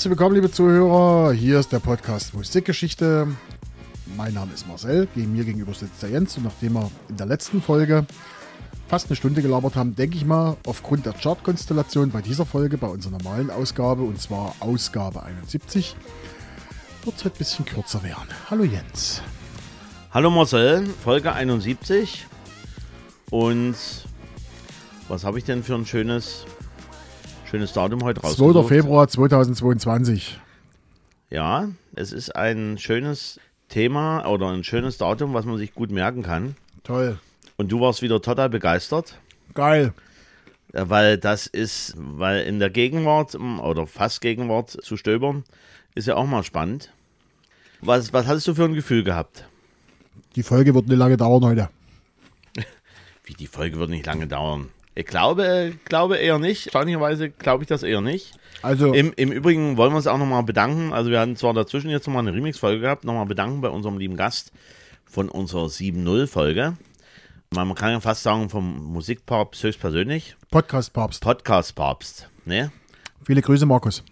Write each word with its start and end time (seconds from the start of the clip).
Herzlich 0.00 0.12
willkommen, 0.12 0.34
liebe 0.34 0.50
Zuhörer. 0.50 1.34
Hier 1.34 1.60
ist 1.60 1.72
der 1.72 1.78
Podcast 1.78 2.32
Musikgeschichte. 2.32 3.28
Mein 4.16 4.32
Name 4.32 4.50
ist 4.54 4.66
Marcel. 4.66 5.06
Gegen 5.14 5.34
mir 5.34 5.44
gegenüber 5.44 5.74
sitzt 5.74 6.02
der 6.02 6.08
Jens. 6.08 6.38
Und 6.38 6.44
nachdem 6.44 6.72
wir 6.72 6.90
in 7.10 7.18
der 7.18 7.26
letzten 7.26 7.60
Folge 7.60 8.06
fast 8.88 9.08
eine 9.08 9.16
Stunde 9.16 9.42
gelabert 9.42 9.76
haben, 9.76 9.94
denke 9.94 10.16
ich 10.16 10.24
mal, 10.24 10.56
aufgrund 10.64 11.04
der 11.04 11.12
Chartkonstellation 11.12 12.12
bei 12.12 12.22
dieser 12.22 12.46
Folge, 12.46 12.78
bei 12.78 12.86
unserer 12.86 13.18
normalen 13.18 13.50
Ausgabe, 13.50 14.00
und 14.00 14.18
zwar 14.18 14.54
Ausgabe 14.60 15.22
71, 15.22 15.94
wird 17.04 17.16
es 17.16 17.22
heute 17.22 17.34
ein 17.34 17.38
bisschen 17.38 17.64
kürzer 17.66 18.02
werden. 18.02 18.28
Hallo 18.48 18.64
Jens. 18.64 19.20
Hallo 20.12 20.30
Marcel, 20.30 20.86
Folge 21.04 21.34
71. 21.34 22.26
Und 23.28 23.76
was 25.08 25.24
habe 25.24 25.36
ich 25.36 25.44
denn 25.44 25.62
für 25.62 25.74
ein 25.74 25.84
schönes, 25.84 26.46
schönes 27.50 27.72
Datum 27.72 28.04
heute 28.04 28.20
2. 28.20 28.28
rausgesucht? 28.28 28.68
Februar 28.68 29.08
2022. 29.08 30.38
Ja, 31.30 31.68
es 31.96 32.12
ist 32.12 32.36
ein 32.36 32.78
schönes 32.78 33.40
Thema 33.68 34.24
oder 34.26 34.50
ein 34.50 34.62
schönes 34.62 34.98
Datum, 34.98 35.34
was 35.34 35.44
man 35.44 35.58
sich 35.58 35.74
gut 35.74 35.90
merken 35.90 36.22
kann. 36.22 36.54
Toll. 36.84 37.18
Und 37.56 37.72
du 37.72 37.80
warst 37.80 38.02
wieder 38.02 38.22
total 38.22 38.48
begeistert, 38.50 39.18
Geil. 39.54 39.92
weil 40.72 41.18
das 41.18 41.48
ist, 41.48 41.94
weil 41.96 42.42
in 42.42 42.60
der 42.60 42.70
Gegenwart 42.70 43.34
m, 43.34 43.58
oder 43.58 43.86
fast 43.88 44.20
Gegenwart 44.20 44.70
zu 44.70 44.96
stöbern, 44.96 45.42
ist 45.96 46.06
ja 46.06 46.14
auch 46.14 46.26
mal 46.26 46.44
spannend. 46.44 46.92
Was, 47.80 48.12
was 48.12 48.26
hattest 48.26 48.46
du 48.46 48.54
für 48.54 48.64
ein 48.64 48.74
Gefühl 48.74 49.02
gehabt? 49.02 49.44
Die 50.36 50.44
Folge 50.44 50.72
wird 50.74 50.86
nicht 50.86 50.98
lange 50.98 51.16
dauern 51.16 51.44
heute. 51.44 51.68
Wie, 53.24 53.34
die 53.34 53.48
Folge 53.48 53.78
wird 53.78 53.90
nicht 53.90 54.06
lange 54.06 54.28
dauern. 54.28 54.68
Ich 55.00 55.06
glaube, 55.06 55.72
glaube 55.86 56.18
eher 56.18 56.38
nicht. 56.38 56.66
Erstaunlicherweise 56.66 57.30
glaube 57.30 57.64
ich 57.64 57.68
das 57.68 57.82
eher 57.82 58.02
nicht. 58.02 58.34
Also, 58.60 58.92
Im, 58.92 59.14
Im 59.16 59.32
Übrigen 59.32 59.78
wollen 59.78 59.92
wir 59.92 59.96
uns 59.96 60.06
auch 60.06 60.18
nochmal 60.18 60.42
bedanken. 60.42 60.92
Also 60.92 61.10
wir 61.10 61.18
hatten 61.18 61.36
zwar 61.36 61.54
dazwischen 61.54 61.88
jetzt 61.88 62.06
nochmal 62.06 62.20
eine 62.20 62.36
Remix-Folge 62.36 62.82
gehabt, 62.82 63.04
nochmal 63.04 63.24
bedanken 63.24 63.62
bei 63.62 63.70
unserem 63.70 63.96
lieben 63.96 64.18
Gast 64.18 64.52
von 65.06 65.30
unserer 65.30 65.68
7.0-Folge. 65.68 66.76
Man 67.48 67.74
kann 67.74 67.92
ja 67.92 68.00
fast 68.00 68.22
sagen, 68.22 68.50
vom 68.50 68.92
Musikpapst 68.92 69.62
höchstpersönlich. 69.62 70.36
Podcast-Papst. 70.50 71.22
Podcast-Papst. 71.22 72.28
Ne? 72.44 72.70
Viele 73.24 73.40
Grüße, 73.40 73.64
Markus. 73.64 74.04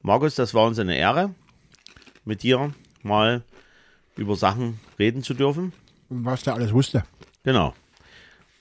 Markus, 0.00 0.34
das 0.34 0.54
war 0.54 0.66
uns 0.66 0.78
eine 0.78 0.96
Ehre, 0.96 1.34
mit 2.24 2.42
dir 2.42 2.72
mal 3.02 3.42
über 4.16 4.34
Sachen 4.36 4.80
reden 4.98 5.22
zu 5.22 5.34
dürfen. 5.34 5.74
Und 6.08 6.24
was 6.24 6.42
der 6.42 6.54
alles 6.54 6.72
wusste. 6.72 7.04
Genau. 7.44 7.74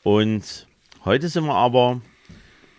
Und 0.04 0.68
heute 1.06 1.30
sind 1.30 1.46
wir 1.46 1.56
aber 1.56 2.02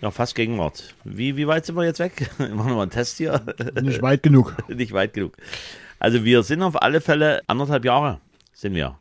ja, 0.01 0.11
fast 0.11 0.35
Gegenwart. 0.35 0.95
Wie, 1.05 1.37
wie 1.37 1.47
weit 1.47 1.67
sind 1.67 1.77
wir 1.77 1.85
jetzt 1.85 2.01
weg? 2.01 2.31
Machen 2.39 2.57
wir 2.57 2.75
mal 2.75 2.83
einen 2.83 2.91
Test 2.91 3.19
hier. 3.19 3.41
Nicht 3.81 4.03
weit 4.03 4.23
genug. 4.23 4.57
Nicht 4.69 4.93
weit 4.93 5.15
genug. 5.15 5.37
Also 5.99 6.25
wir 6.25 6.43
sind 6.43 6.63
auf 6.63 6.83
alle 6.83 7.01
Fälle 7.01 7.43
anderthalb 7.47 7.85
Jahre 7.85 8.21
sind 8.53 8.75
wir 8.75 8.99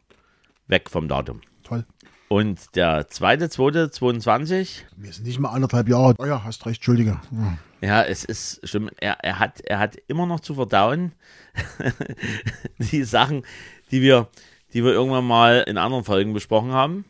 weg 0.68 0.90
vom 0.90 1.08
Datum. 1.08 1.42
Toll. 1.64 1.86
Und 2.28 2.76
der 2.76 3.08
zweite, 3.10 3.50
zweite, 3.50 3.92
22, 3.92 4.86
Wir 4.96 5.12
sind 5.12 5.28
nicht 5.28 5.40
mal 5.40 5.50
anderthalb 5.50 5.88
Jahre. 5.90 6.16
Oh 6.18 6.26
ja, 6.26 6.44
hast 6.44 6.66
recht, 6.66 6.78
Entschuldige. 6.78 7.20
Ja. 7.32 7.58
ja, 7.82 8.04
es 8.04 8.24
ist 8.24 8.68
stimmt, 8.68 8.94
er, 9.00 9.18
er, 9.22 9.40
hat, 9.40 9.62
er 9.62 9.80
hat 9.80 9.98
immer 10.08 10.26
noch 10.26 10.40
zu 10.40 10.56
verdauen 10.56 11.12
die 12.78 13.04
Sachen, 13.04 13.44
die 13.92 14.02
wir, 14.02 14.30
die 14.74 14.84
wir 14.84 14.94
irgendwann 14.94 15.26
mal 15.26 15.64
in 15.68 15.78
anderen 15.78 16.06
Folgen 16.06 16.34
besprochen 16.34 16.72
haben. 16.72 17.06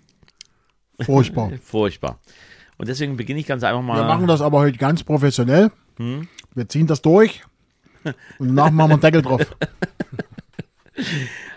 Furchtbar. 1.05 1.51
Furchtbar. 1.63 2.19
Und 2.77 2.87
deswegen 2.87 3.17
beginne 3.17 3.39
ich 3.39 3.45
ganz 3.45 3.63
einfach 3.63 3.81
mal. 3.81 3.97
Wir 3.97 4.05
machen 4.07 4.27
das 4.27 4.41
aber 4.41 4.59
heute 4.59 4.77
ganz 4.77 5.03
professionell. 5.03 5.71
Hm? 5.97 6.27
Wir 6.55 6.67
ziehen 6.67 6.87
das 6.87 7.01
durch. 7.01 7.43
Und 8.39 8.47
danach 8.49 8.71
machen 8.71 8.89
wir 8.89 8.93
einen 8.93 9.01
Deckel 9.01 9.21
drauf. 9.21 9.41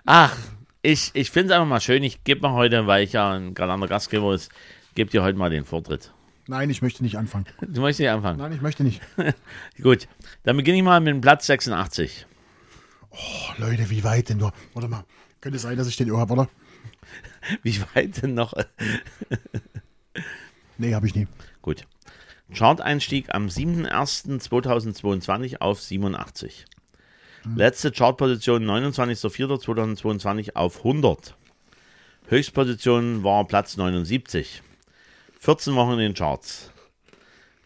Ach, 0.05 0.37
ich, 0.82 1.10
ich 1.15 1.31
finde 1.31 1.53
es 1.53 1.55
einfach 1.55 1.69
mal 1.69 1.81
schön. 1.81 2.03
Ich 2.03 2.25
gebe 2.25 2.43
mal 2.43 2.53
heute, 2.53 2.87
weil 2.87 3.05
ich 3.05 3.15
ja 3.15 3.32
ein 3.32 3.55
galanter 3.55 3.88
Gastgeber 3.88 4.34
ist, 4.34 4.50
gebe 4.94 5.10
dir 5.10 5.22
heute 5.22 5.38
mal 5.38 5.49
den 5.49 5.65
Vortritt. 5.65 6.12
Nein, 6.47 6.69
ich 6.69 6.82
möchte 6.82 7.03
nicht 7.03 7.16
anfangen. 7.16 7.47
Du 7.62 7.81
möchtest 7.81 8.00
nicht 8.00 8.11
anfangen. 8.11 8.38
Nein, 8.38 8.53
ich 8.53 8.61
möchte 8.61 8.84
nicht. 8.84 9.00
Gut, 9.82 10.09
dann 10.43 10.59
beginne 10.59 10.76
ich 10.76 10.84
mal 10.84 11.00
mit 11.00 11.09
dem 11.09 11.22
Platz 11.22 11.47
86. 11.47 12.26
Oh, 13.11 13.16
Leute, 13.56 13.88
wie 13.88 14.05
weit 14.05 14.28
denn 14.28 14.38
nur? 14.38 14.53
Warte 14.75 14.88
mal. 14.88 15.05
Könnte 15.41 15.59
sein, 15.59 15.78
dass 15.78 15.88
ich 15.88 15.97
den 15.97 16.11
Ohr 16.11 16.21
habe, 16.21 16.34
oder? 16.34 16.49
Wie 17.62 17.81
weit 17.95 18.22
denn 18.22 18.34
noch? 18.34 18.55
Nee, 20.77 20.93
habe 20.93 21.06
ich 21.06 21.15
nie. 21.15 21.28
Gut. 21.62 21.87
Chart-Einstieg 22.53 23.33
am 23.33 23.47
7.01.2022 23.47 25.61
auf 25.61 25.81
87. 25.81 26.65
Letzte 27.55 27.93
Chartposition 27.93 28.65
29.04.2022 28.65 30.56
auf 30.56 30.78
100. 30.78 31.37
Höchstposition 32.27 33.23
war 33.23 33.47
Platz 33.47 33.77
79. 33.77 34.62
14 35.39 35.77
Wochen 35.77 35.93
in 35.93 35.99
den 35.99 36.15
Charts. 36.15 36.73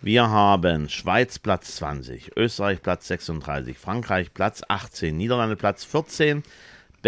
Wir 0.01 0.29
haben 0.29 0.89
Schweiz 0.89 1.39
Platz 1.39 1.77
20, 1.77 2.37
Österreich 2.37 2.83
Platz 2.83 3.07
36, 3.09 3.79
Frankreich 3.79 4.35
Platz 4.35 4.63
18, 4.69 5.17
Niederlande 5.17 5.57
Platz 5.57 5.85
14, 5.85 6.43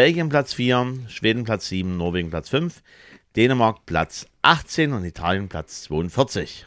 Belgien 0.00 0.30
Platz 0.30 0.54
4, 0.54 0.94
Schweden 1.08 1.44
Platz 1.44 1.68
7, 1.68 1.98
Norwegen 1.98 2.30
Platz 2.30 2.48
5, 2.48 2.82
Dänemark 3.36 3.84
Platz 3.84 4.26
18 4.40 4.94
und 4.94 5.04
Italien 5.04 5.50
Platz 5.50 5.82
42. 5.82 6.64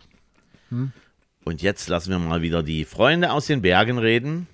Und 1.44 1.63
jetzt 1.63 1.89
lassen 1.89 2.11
wir 2.11 2.19
mal 2.19 2.44
wieder 2.44 2.61
die 2.61 2.85
Freunde 2.85 3.31
aus 3.31 3.47
den 3.47 3.63
Bergen 3.63 3.97
reden. 3.97 4.45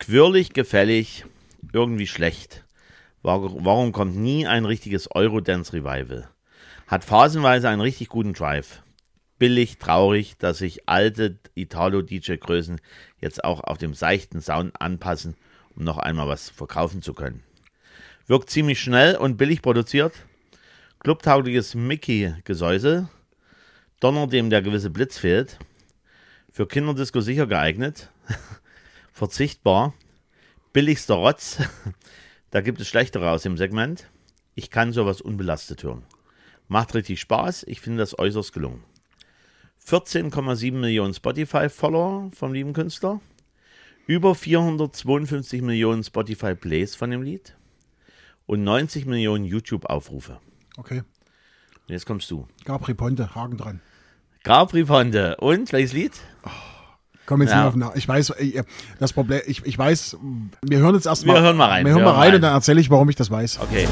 Quirlig, 0.00 0.52
gefällig, 0.52 1.24
irgendwie 1.72 2.08
schlecht. 2.08 2.64
Warum 3.22 3.64
warum 3.64 3.92
kommt 3.92 4.16
nie 4.16 4.48
ein 4.48 4.64
richtiges 4.64 5.08
Eurodance-Revival? 5.14 6.28
Hat 6.88 7.04
phasenweise 7.04 7.68
einen 7.68 7.82
richtig 7.82 8.08
guten 8.08 8.32
Drive. 8.32 8.82
Billig, 9.38 9.78
traurig, 9.78 10.36
dass 10.38 10.58
sich 10.58 10.88
alte 10.88 11.38
Italo-DJ-Größen 11.54 12.80
jetzt 13.20 13.44
auch 13.44 13.60
auf 13.60 13.78
dem 13.78 13.94
seichten 13.94 14.40
Sound 14.40 14.72
anpassen, 14.80 15.36
um 15.76 15.84
noch 15.84 15.98
einmal 15.98 16.26
was 16.26 16.50
verkaufen 16.50 17.00
zu 17.00 17.14
können. 17.14 17.44
Wirkt 18.30 18.48
ziemlich 18.48 18.78
schnell 18.78 19.16
und 19.16 19.38
billig 19.38 19.60
produziert. 19.60 20.14
Clubtaugliches 21.00 21.74
Mickey-Gesäusel. 21.74 23.08
Donner, 23.98 24.28
dem 24.28 24.50
der 24.50 24.62
gewisse 24.62 24.88
Blitz 24.88 25.18
fehlt. 25.18 25.58
Für 26.52 26.68
Kinderdisco 26.68 27.22
sicher 27.22 27.48
geeignet. 27.48 28.08
Verzichtbar. 29.12 29.94
Billigster 30.72 31.14
Rotz. 31.14 31.58
Da 32.52 32.60
gibt 32.60 32.80
es 32.80 32.86
schlechtere 32.86 33.32
aus 33.32 33.42
dem 33.42 33.56
Segment. 33.56 34.08
Ich 34.54 34.70
kann 34.70 34.92
sowas 34.92 35.20
unbelastet 35.20 35.82
hören. 35.82 36.04
Macht 36.68 36.94
richtig 36.94 37.20
Spaß. 37.20 37.64
Ich 37.64 37.80
finde 37.80 37.98
das 37.98 38.16
äußerst 38.16 38.52
gelungen. 38.52 38.84
14,7 39.84 40.70
Millionen 40.74 41.14
Spotify-Follower 41.14 42.30
vom 42.32 42.52
lieben 42.52 42.74
Künstler. 42.74 43.20
Über 44.06 44.36
452 44.36 45.62
Millionen 45.62 46.04
Spotify-Plays 46.04 46.94
von 46.94 47.10
dem 47.10 47.22
Lied. 47.22 47.56
Und 48.50 48.64
90 48.64 49.06
Millionen 49.06 49.44
YouTube-Aufrufe. 49.44 50.40
Okay. 50.76 50.98
Und 51.86 51.92
jetzt 51.92 52.04
kommst 52.04 52.28
du. 52.32 52.48
Capri 52.64 52.94
Ponte, 52.94 53.32
Haken 53.36 53.56
dran. 53.56 53.80
Capri 54.42 54.82
Ponte. 54.82 55.36
Und 55.36 55.72
welches 55.72 55.92
Lied? 55.92 56.10
Komm 57.26 57.42
jetzt 57.42 57.52
Ja. 57.52 57.58
nicht 57.58 57.66
auf 57.68 57.76
nach. 57.76 57.94
Ich 57.94 58.08
weiß, 58.08 58.30
äh, 58.30 58.64
das 58.98 59.12
Problem, 59.12 59.40
ich, 59.46 59.64
ich 59.64 59.78
weiß, 59.78 60.16
wir 60.62 60.78
hören 60.78 60.96
jetzt 60.96 61.06
erstmal. 61.06 61.36
Wir 61.36 61.42
hören 61.42 61.56
mal 61.56 61.66
rein. 61.68 61.86
Wir 61.86 61.92
hören 61.92 62.02
mal 62.02 62.10
rein 62.14 62.34
und 62.34 62.40
dann 62.40 62.52
erzähle 62.54 62.80
ich, 62.80 62.90
warum 62.90 63.08
ich 63.08 63.14
das 63.14 63.30
weiß. 63.30 63.60
Okay. 63.60 63.86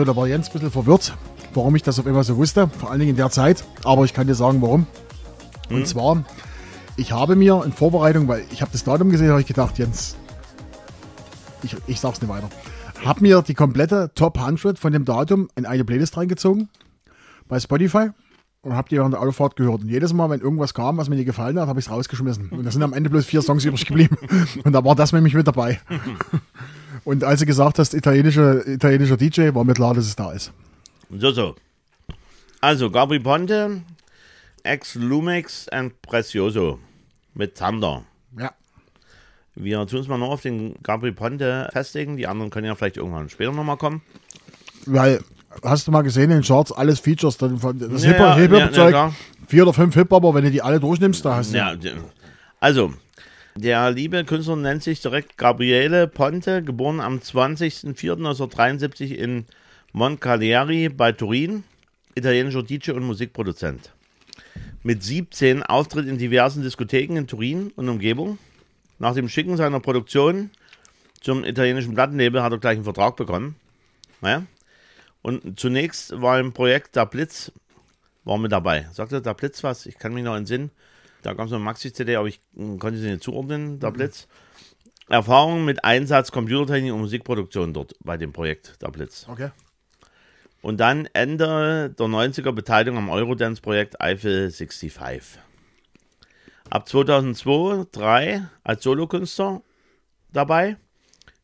So, 0.00 0.04
da 0.04 0.16
war 0.16 0.26
Jens 0.26 0.48
ein 0.48 0.52
bisschen 0.54 0.70
verwirrt, 0.70 1.14
warum 1.52 1.76
ich 1.76 1.82
das 1.82 1.98
auf 1.98 2.06
einmal 2.06 2.24
so 2.24 2.38
wusste. 2.38 2.68
Vor 2.68 2.90
allen 2.90 3.00
Dingen 3.00 3.10
in 3.10 3.16
der 3.16 3.28
Zeit. 3.28 3.64
Aber 3.84 4.06
ich 4.06 4.14
kann 4.14 4.26
dir 4.26 4.34
sagen, 4.34 4.62
warum. 4.62 4.86
Und 5.68 5.86
zwar, 5.86 6.24
ich 6.96 7.12
habe 7.12 7.36
mir 7.36 7.62
in 7.66 7.72
Vorbereitung, 7.72 8.26
weil 8.26 8.46
ich 8.50 8.62
habe 8.62 8.72
das 8.72 8.82
Datum 8.82 9.10
gesehen, 9.10 9.28
habe 9.28 9.42
ich 9.42 9.46
gedacht, 9.46 9.76
Jens, 9.76 10.16
ich, 11.62 11.76
ich 11.86 12.00
sag's 12.00 12.22
nicht 12.22 12.30
weiter. 12.30 12.48
Habe 13.04 13.20
mir 13.20 13.42
die 13.42 13.52
komplette 13.52 14.10
Top 14.14 14.38
100 14.38 14.78
von 14.78 14.90
dem 14.90 15.04
Datum 15.04 15.50
in 15.54 15.66
eine 15.66 15.84
Playlist 15.84 16.16
reingezogen 16.16 16.70
bei 17.46 17.60
Spotify. 17.60 18.08
und 18.62 18.72
habe 18.72 18.88
die 18.88 18.96
während 18.96 19.12
der 19.12 19.20
Autofahrt 19.20 19.54
gehört. 19.54 19.82
Und 19.82 19.90
jedes 19.90 20.14
Mal, 20.14 20.30
wenn 20.30 20.40
irgendwas 20.40 20.72
kam, 20.72 20.96
was 20.96 21.10
mir 21.10 21.16
nicht 21.16 21.26
gefallen 21.26 21.60
hat, 21.60 21.68
habe 21.68 21.78
ich 21.78 21.84
es 21.84 21.92
rausgeschmissen. 21.92 22.48
Und 22.48 22.64
da 22.64 22.70
sind 22.70 22.82
am 22.82 22.94
Ende 22.94 23.10
bloß 23.10 23.26
vier 23.26 23.42
Songs 23.42 23.64
übrig 23.66 23.84
geblieben. 23.84 24.16
Und 24.64 24.72
da 24.72 24.82
war 24.82 24.94
das 24.94 25.12
nämlich 25.12 25.34
mit 25.34 25.46
dabei. 25.46 25.78
Und 27.04 27.24
als 27.24 27.40
du 27.40 27.46
gesagt 27.46 27.78
hast, 27.78 27.94
italienischer, 27.94 28.66
italienischer 28.66 29.16
DJ, 29.16 29.54
war 29.54 29.64
mir 29.64 29.74
klar, 29.74 29.94
dass 29.94 30.06
es 30.06 30.16
da 30.16 30.32
ist. 30.32 30.52
So, 31.10 31.30
so. 31.32 31.54
Also, 32.60 32.90
Gabri 32.90 33.18
Ponte, 33.18 33.82
Ex 34.62 34.94
Lumex 34.94 35.68
and 35.68 36.00
Precioso 36.02 36.78
mit 37.34 37.56
Thunder. 37.56 38.04
Ja. 38.38 38.52
Wir 39.54 39.86
tun 39.86 39.98
uns 40.00 40.08
mal 40.08 40.18
noch 40.18 40.30
auf 40.30 40.42
den 40.42 40.74
Gabri 40.82 41.12
Ponte 41.12 41.68
festlegen. 41.72 42.16
Die 42.16 42.26
anderen 42.26 42.50
können 42.50 42.66
ja 42.66 42.74
vielleicht 42.74 42.96
irgendwann 42.98 43.28
später 43.30 43.52
nochmal 43.52 43.76
kommen. 43.78 44.02
Weil, 44.86 45.20
hast 45.64 45.86
du 45.86 45.90
mal 45.90 46.02
gesehen 46.02 46.24
in 46.24 46.38
den 46.38 46.42
Charts, 46.42 46.70
alles 46.72 47.00
Features, 47.00 47.36
dann 47.38 47.58
von 47.58 47.78
das 47.78 48.04
Ja, 48.04 48.10
ja, 48.12 48.16
Hip-Hop- 48.16 48.26
ja, 48.28 48.36
Hip-Hop-Zeug, 48.36 48.84
ja, 48.84 48.90
klar. 48.90 49.14
vier 49.48 49.62
oder 49.64 49.72
fünf 49.72 49.94
Hip-Hopper, 49.94 50.34
wenn 50.34 50.44
du 50.44 50.50
die 50.50 50.62
alle 50.62 50.78
durchnimmst, 50.80 51.24
da 51.24 51.36
hast 51.36 51.52
du. 51.52 51.56
Ja, 51.58 51.74
also, 52.60 52.92
der 53.60 53.90
liebe 53.90 54.24
Künstler 54.24 54.56
nennt 54.56 54.82
sich 54.82 55.00
direkt 55.00 55.36
Gabriele 55.36 56.08
Ponte, 56.08 56.62
geboren 56.62 57.00
am 57.00 57.18
20.04.1973 57.18 59.14
in 59.14 59.44
Moncalieri 59.92 60.88
bei 60.88 61.12
Turin, 61.12 61.64
italienischer 62.14 62.62
DJ 62.62 62.92
und 62.92 63.04
Musikproduzent. 63.04 63.92
Mit 64.82 65.02
17 65.02 65.62
Auftritt 65.62 66.06
in 66.06 66.16
diversen 66.16 66.62
Diskotheken 66.62 67.16
in 67.16 67.26
Turin 67.26 67.72
und 67.76 67.88
Umgebung. 67.88 68.38
Nach 68.98 69.14
dem 69.14 69.28
Schicken 69.28 69.56
seiner 69.56 69.80
Produktion 69.80 70.50
zum 71.20 71.44
italienischen 71.44 71.94
Plattenlabel 71.94 72.42
hat 72.42 72.52
er 72.52 72.58
gleich 72.58 72.76
einen 72.76 72.84
Vertrag 72.84 73.16
bekommen. 73.16 73.56
Naja. 74.20 74.44
Und 75.22 75.60
zunächst 75.60 76.18
war 76.20 76.40
im 76.40 76.52
Projekt 76.52 76.96
Der 76.96 77.06
Blitz 77.06 77.52
war 78.24 78.38
mit 78.38 78.52
dabei. 78.52 78.88
Sagte 78.92 79.20
der 79.20 79.34
Blitz 79.34 79.62
was? 79.62 79.86
Ich 79.86 79.98
kann 79.98 80.14
mich 80.14 80.24
noch 80.24 80.36
entsinnen. 80.36 80.70
Da 81.22 81.34
gab 81.34 81.46
es 81.46 81.52
eine 81.52 81.62
Maxi-CD, 81.62 82.16
aber 82.16 82.28
ich 82.28 82.40
mm, 82.52 82.78
konnte 82.78 82.98
sie 82.98 83.10
nicht 83.10 83.22
zuordnen, 83.22 83.80
der 83.80 83.90
Blitz. 83.90 84.28
Erfahrung 85.08 85.64
mit 85.64 85.84
Einsatz 85.84 86.30
Computertechnik 86.30 86.92
und 86.92 87.00
Musikproduktion 87.00 87.74
dort 87.74 87.94
bei 88.00 88.16
dem 88.16 88.32
Projekt, 88.32 88.80
der 88.80 88.88
Blitz. 88.88 89.26
Okay. 89.28 89.50
Und 90.62 90.78
dann 90.78 91.08
Ende 91.14 91.90
der 91.98 92.06
90er 92.06 92.52
Beteiligung 92.52 92.98
am 92.98 93.08
Eurodance-Projekt 93.08 94.00
Eiffel 94.00 94.50
65. 94.50 95.40
Ab 96.68 96.88
2002, 96.88 97.86
3 97.90 98.46
als 98.62 98.84
Solokünstler 98.84 99.62
dabei. 100.32 100.76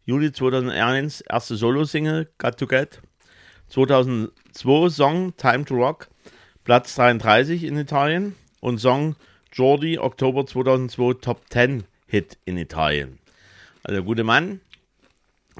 Juli 0.04 0.30
2001 0.30 1.22
erste 1.22 1.56
Solo-Single 1.56 2.30
Got 2.38 2.58
to 2.58 2.66
Get. 2.68 3.00
2002 3.68 4.90
Song 4.90 5.36
Time 5.36 5.64
to 5.64 5.74
Rock, 5.74 6.08
Platz 6.62 6.94
33 6.94 7.64
in 7.64 7.76
Italien. 7.76 8.36
Und 8.60 8.78
Song 8.78 9.16
Jordi, 9.56 9.98
Oktober 9.98 10.44
2002 10.44 11.14
Top 11.22 11.40
10 11.48 11.84
Hit 12.06 12.36
in 12.44 12.58
Italien. 12.58 13.18
Also 13.82 13.94
der 13.96 14.04
gute 14.04 14.22
Mann 14.22 14.60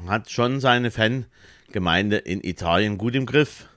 hat 0.06 0.31
schon 0.31 0.60
seine 0.60 0.90
Fangemeinde 0.90 2.19
in 2.19 2.44
Italien 2.44 2.98
gut 2.98 3.14
im 3.14 3.25
Griff. 3.25 3.70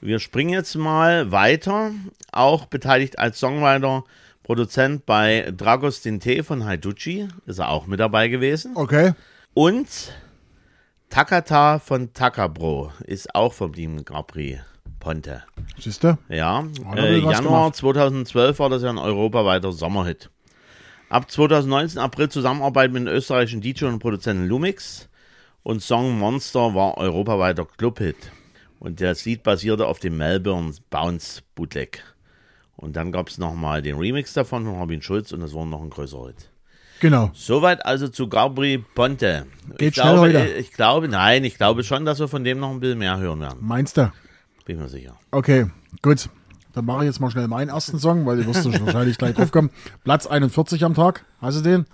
Wir 0.00 0.18
springen 0.18 0.54
jetzt 0.54 0.74
mal 0.76 1.30
weiter. 1.30 1.90
Auch 2.32 2.64
beteiligt 2.64 3.18
als 3.18 3.38
Songwriter, 3.38 4.04
Produzent 4.44 5.04
bei 5.04 5.52
Dragos 5.54 6.00
Dinte 6.00 6.42
von 6.42 6.64
Haiducci, 6.64 7.28
ist 7.44 7.58
er 7.58 7.68
auch 7.68 7.86
mit 7.86 8.00
dabei 8.00 8.28
gewesen. 8.28 8.72
Okay. 8.76 9.12
Und 9.52 9.88
Takata 11.10 11.80
von 11.80 12.14
Takabro 12.14 12.92
ist 13.04 13.34
auch 13.34 13.52
verblieben, 13.52 14.06
Gabri 14.06 14.58
Ponte. 15.00 15.42
Siehst 15.78 16.04
du? 16.04 16.18
Ja, 16.28 16.66
äh, 16.94 17.18
Januar 17.18 17.42
gemacht. 17.42 17.76
2012 17.76 18.58
war 18.58 18.70
das 18.70 18.82
ja 18.82 18.90
ein 18.90 18.98
europaweiter 18.98 19.72
Sommerhit. 19.72 20.30
Ab 21.08 21.30
2019 21.30 22.00
April 22.00 22.28
Zusammenarbeit 22.28 22.92
mit 22.92 23.06
dem 23.06 23.14
österreichischen 23.14 23.60
DJ 23.60 23.84
und 23.84 23.98
Produzenten 23.98 24.46
Lumix 24.46 25.08
und 25.62 25.82
Song 25.82 26.18
Monster 26.18 26.74
war 26.74 26.96
europaweiter 26.96 27.66
Clubhit. 27.66 28.16
Und 28.80 29.00
das 29.00 29.24
Lied 29.24 29.42
basierte 29.42 29.86
auf 29.86 29.98
dem 29.98 30.16
Melbourne 30.16 30.72
Bounce 30.90 31.42
Bootleg. 31.54 32.02
Und 32.76 32.96
dann 32.96 33.12
gab 33.12 33.28
es 33.28 33.38
nochmal 33.38 33.82
den 33.82 33.96
Remix 33.96 34.32
davon 34.32 34.64
von 34.64 34.74
Robin 34.74 35.02
Schulz 35.02 35.32
und 35.32 35.40
das 35.40 35.54
war 35.54 35.64
noch 35.64 35.82
ein 35.82 35.90
größerer 35.90 36.28
Hit. 36.28 36.50
Genau. 37.00 37.30
Soweit 37.34 37.84
also 37.84 38.08
zu 38.08 38.28
Gabri 38.28 38.78
Ponte. 38.94 39.46
Geht 39.78 39.88
ich 39.88 39.94
schnell 39.94 40.14
glaube, 40.14 40.20
heute. 40.20 40.46
Ich 40.54 40.72
glaube, 40.72 41.08
nein, 41.08 41.44
ich 41.44 41.56
glaube 41.56 41.84
schon, 41.84 42.04
dass 42.04 42.18
wir 42.18 42.28
von 42.28 42.44
dem 42.44 42.60
noch 42.60 42.70
ein 42.70 42.80
bisschen 42.80 42.98
mehr 42.98 43.18
hören 43.18 43.40
werden. 43.40 43.58
Meinst 43.60 43.96
du? 43.96 44.10
Bin 44.64 44.78
mir 44.78 44.88
sicher. 44.88 45.16
Okay, 45.30 45.66
gut. 46.00 46.28
Dann 46.72 46.86
mache 46.86 47.00
ich 47.00 47.06
jetzt 47.06 47.20
mal 47.20 47.30
schnell 47.30 47.46
meinen 47.48 47.68
ersten 47.68 47.98
Song, 47.98 48.26
weil 48.26 48.38
du 48.38 48.46
wirst 48.46 48.64
wahrscheinlich 48.84 49.18
gleich 49.18 49.34
drauf 49.34 49.52
kommen. 49.52 49.70
Platz 50.02 50.26
41 50.26 50.84
am 50.84 50.94
Tag. 50.94 51.24
Hast 51.40 51.58
du 51.58 51.62
den? 51.62 51.86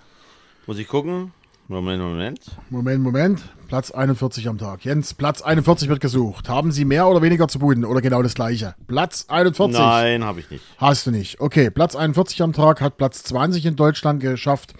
Muss 0.66 0.78
ich 0.78 0.88
gucken? 0.88 1.32
Moment, 1.68 2.02
Moment. 2.02 2.40
Moment, 2.70 3.02
Moment. 3.02 3.42
Platz 3.68 3.90
41 3.90 4.48
am 4.48 4.58
Tag. 4.58 4.84
Jens, 4.84 5.14
Platz 5.14 5.42
41 5.42 5.88
wird 5.88 6.00
gesucht. 6.00 6.48
Haben 6.48 6.72
Sie 6.72 6.84
mehr 6.84 7.06
oder 7.06 7.22
weniger 7.22 7.46
zu 7.46 7.60
bieten 7.60 7.84
oder 7.84 8.00
genau 8.00 8.22
das 8.22 8.34
gleiche? 8.34 8.74
Platz 8.88 9.26
41. 9.28 9.78
Nein, 9.78 10.24
habe 10.24 10.40
ich 10.40 10.50
nicht. 10.50 10.64
Hast 10.78 11.06
du 11.06 11.12
nicht. 11.12 11.40
Okay, 11.40 11.70
Platz 11.70 11.94
41 11.94 12.42
am 12.42 12.52
Tag 12.52 12.80
hat 12.80 12.96
Platz 12.96 13.22
20 13.22 13.66
in 13.66 13.76
Deutschland 13.76 14.20
geschafft, 14.20 14.74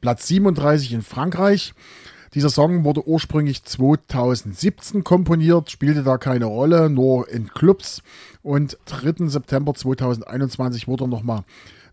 Platz 0.00 0.28
37 0.28 0.92
in 0.94 1.02
Frankreich. 1.02 1.74
Dieser 2.34 2.48
Song 2.50 2.84
wurde 2.84 3.06
ursprünglich 3.08 3.64
2017 3.64 5.02
komponiert, 5.02 5.70
spielte 5.70 6.02
da 6.04 6.16
keine 6.16 6.44
Rolle, 6.44 6.88
nur 6.88 7.28
in 7.28 7.48
Clubs. 7.48 8.02
Und 8.42 8.78
3. 8.86 9.26
September 9.28 9.74
2021 9.74 10.86
wurde 10.86 11.04
er 11.04 11.08
nochmal 11.08 11.42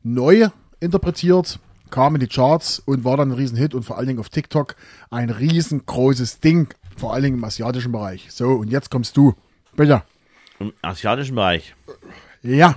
neu 0.04 0.50
interpretiert, 0.80 1.60
kam 1.89 2.13
in 2.16 2.22
die 2.22 2.28
Charts 2.28 2.80
und 2.86 3.04
war 3.04 3.18
dann 3.18 3.30
ein 3.31 3.36
Riesenhit 3.38 3.74
und 3.74 3.84
vor 3.84 3.98
allen 3.98 4.07
Dingen 4.07 4.19
auf 4.19 4.30
TikTok 4.30 4.75
ein 5.10 5.31
riesengroßes 5.31 6.40
Ding, 6.40 6.68
vor 6.98 7.13
allen 7.13 7.24
Dingen 7.24 7.38
im 7.38 7.44
asiatischen 7.44 7.92
Bereich. 7.92 8.28
So, 8.30 8.50
und 8.51 8.69
jetzt 8.69 8.92
kommst 8.92 9.18
du. 9.18 9.33
Bitte. 9.75 10.04
Im 10.60 10.72
asiatischen 10.83 11.36
Bereich. 11.36 11.75
Ja, 12.44 12.75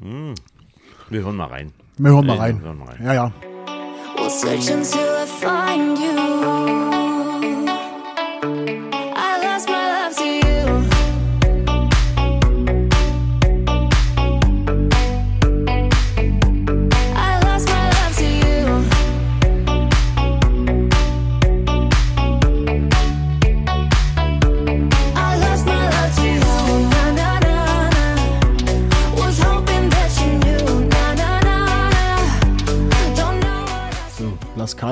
Wir 0.00 1.22
hören 1.22 1.36
mal 1.36 1.46
rein. 1.46 1.72
wir 1.98 2.10
hören 2.10 2.26
mal 2.26 2.36
Äh, 2.36 2.40
rein. 2.40 2.58
wir 2.60 2.66
hören 2.66 2.78
mal 2.78 2.88
rein. 2.88 3.04
Ja, 3.04 3.14
ja. 3.14 3.32
Search 4.28 4.70
until 4.72 4.98
I 4.98 5.13
find 5.44 5.98
you. 5.98 6.13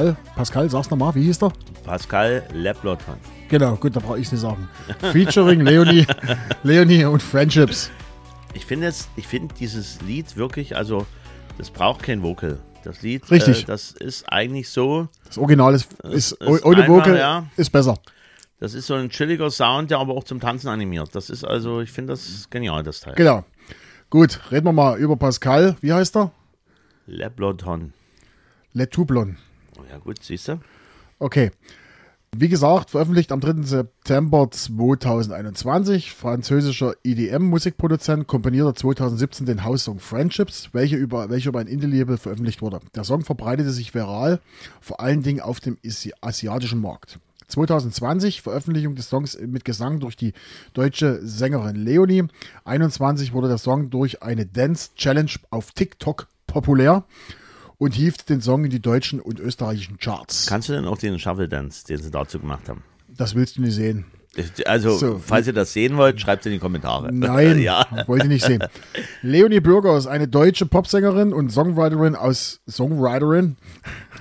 Pascal, 0.02 0.16
Pascal, 0.34 0.70
sag's 0.70 0.90
nochmal, 0.90 1.14
wie 1.14 1.22
hieß 1.22 1.38
der? 1.38 1.52
Pascal 1.84 2.42
Leploton. 2.52 3.14
Genau, 3.48 3.76
gut, 3.76 3.94
da 3.94 4.00
brauche 4.00 4.18
ich 4.18 4.32
nicht 4.32 4.40
sagen. 4.40 4.68
Featuring 5.12 5.60
Leonie, 5.60 6.06
Leonie 6.64 7.04
und 7.04 7.22
Friendships. 7.22 7.90
Ich 8.54 8.66
finde 8.66 8.88
es, 8.88 9.08
ich 9.16 9.28
finde 9.28 9.54
dieses 9.54 10.00
Lied 10.02 10.36
wirklich, 10.36 10.76
also 10.76 11.06
das 11.58 11.70
braucht 11.70 12.02
kein 12.02 12.22
Vocal. 12.22 12.58
Das 12.82 13.02
Lied, 13.02 13.30
Richtig. 13.30 13.62
Äh, 13.62 13.66
das 13.66 13.92
ist 13.92 14.24
eigentlich 14.28 14.68
so, 14.68 15.06
Das 15.26 15.38
Original 15.38 15.72
ist, 15.74 15.92
ist, 16.02 16.32
ist 16.32 16.64
ohne 16.64 16.82
einfach, 16.82 16.88
Vocal 16.88 17.16
ja. 17.16 17.46
ist 17.56 17.70
besser. 17.70 17.96
das 18.58 18.74
ist 18.74 18.88
so 18.88 18.94
ein 18.94 19.08
chilliger 19.08 19.52
Sound, 19.52 19.92
der 19.92 19.98
aber 19.98 20.14
auch 20.14 20.24
zum 20.24 20.40
Tanzen 20.40 20.66
animiert. 20.66 21.14
Das 21.14 21.30
ist 21.30 21.44
also, 21.44 21.80
ich 21.80 21.92
finde 21.92 22.14
das 22.14 22.48
genial, 22.50 22.82
das 22.82 23.00
Teil. 23.00 23.14
Genau. 23.14 23.44
Gut, 24.10 24.40
reden 24.50 24.66
wir 24.66 24.72
mal 24.72 24.98
über 24.98 25.16
Pascal. 25.16 25.76
Wie 25.80 25.92
heißt 25.92 26.16
er? 26.16 26.32
Leploton. 27.06 27.92
Le 28.72 28.90
Toublon. 28.90 29.36
Oh 29.36 29.51
ja 29.90 29.98
gut, 29.98 30.22
siehst 30.22 30.48
du? 30.48 30.60
Okay. 31.18 31.50
Wie 32.34 32.48
gesagt, 32.48 32.88
veröffentlicht 32.88 33.30
am 33.30 33.40
3. 33.40 33.62
September 33.62 34.50
2021. 34.50 36.14
Französischer 36.14 36.94
EDM-Musikproduzent 37.04 38.26
komponierte 38.26 38.72
2017 38.72 39.44
den 39.44 39.64
Haussong 39.64 39.98
Friendships, 39.98 40.70
welcher 40.72 40.96
über, 40.96 41.28
welcher 41.28 41.50
über 41.50 41.60
ein 41.60 41.66
Indie-Label 41.66 42.16
veröffentlicht 42.16 42.62
wurde. 42.62 42.80
Der 42.94 43.04
Song 43.04 43.22
verbreitete 43.22 43.70
sich 43.70 43.94
viral, 43.94 44.40
vor 44.80 45.00
allen 45.00 45.22
Dingen 45.22 45.40
auf 45.40 45.60
dem 45.60 45.76
Asi- 45.84 46.14
asiatischen 46.22 46.80
Markt. 46.80 47.18
2020 47.48 48.40
Veröffentlichung 48.40 48.94
des 48.94 49.10
Songs 49.10 49.38
mit 49.38 49.66
Gesang 49.66 50.00
durch 50.00 50.16
die 50.16 50.32
deutsche 50.72 51.20
Sängerin 51.22 51.76
Leonie. 51.76 52.24
21 52.64 53.34
wurde 53.34 53.48
der 53.48 53.58
Song 53.58 53.90
durch 53.90 54.22
eine 54.22 54.46
Dance 54.46 54.90
Challenge 54.96 55.32
auf 55.50 55.72
TikTok 55.72 56.28
populär 56.46 57.04
und 57.82 57.94
hieft 57.94 58.28
den 58.28 58.40
Song 58.40 58.64
in 58.64 58.70
die 58.70 58.78
deutschen 58.78 59.18
und 59.18 59.40
österreichischen 59.40 59.98
Charts. 59.98 60.46
Kannst 60.46 60.68
du 60.68 60.72
denn 60.72 60.84
auch 60.84 60.98
den 60.98 61.18
Shuffle 61.18 61.48
Dance, 61.48 61.84
den 61.84 62.00
sie 62.00 62.12
dazu 62.12 62.38
gemacht 62.38 62.68
haben? 62.68 62.84
Das 63.08 63.34
willst 63.34 63.56
du 63.56 63.62
nicht 63.62 63.74
sehen. 63.74 64.04
Also, 64.64 64.96
So. 64.96 65.18
falls 65.22 65.46
ihr 65.46 65.52
das 65.52 65.74
sehen 65.74 65.98
wollt, 65.98 66.18
schreibt 66.18 66.40
es 66.40 66.46
in 66.46 66.52
die 66.52 66.58
Kommentare. 66.58 67.12
Nein, 67.12 67.58
ja. 67.62 67.86
wollte 68.06 68.24
ich 68.24 68.30
nicht 68.30 68.44
sehen. 68.46 68.64
Leonie 69.20 69.60
Bürger 69.60 69.96
ist 69.98 70.06
eine 70.06 70.26
deutsche 70.26 70.64
Popsängerin 70.64 71.34
und 71.34 71.50
Songwriterin 71.50 72.16
aus 72.16 72.60
Songwriterin, 72.68 73.56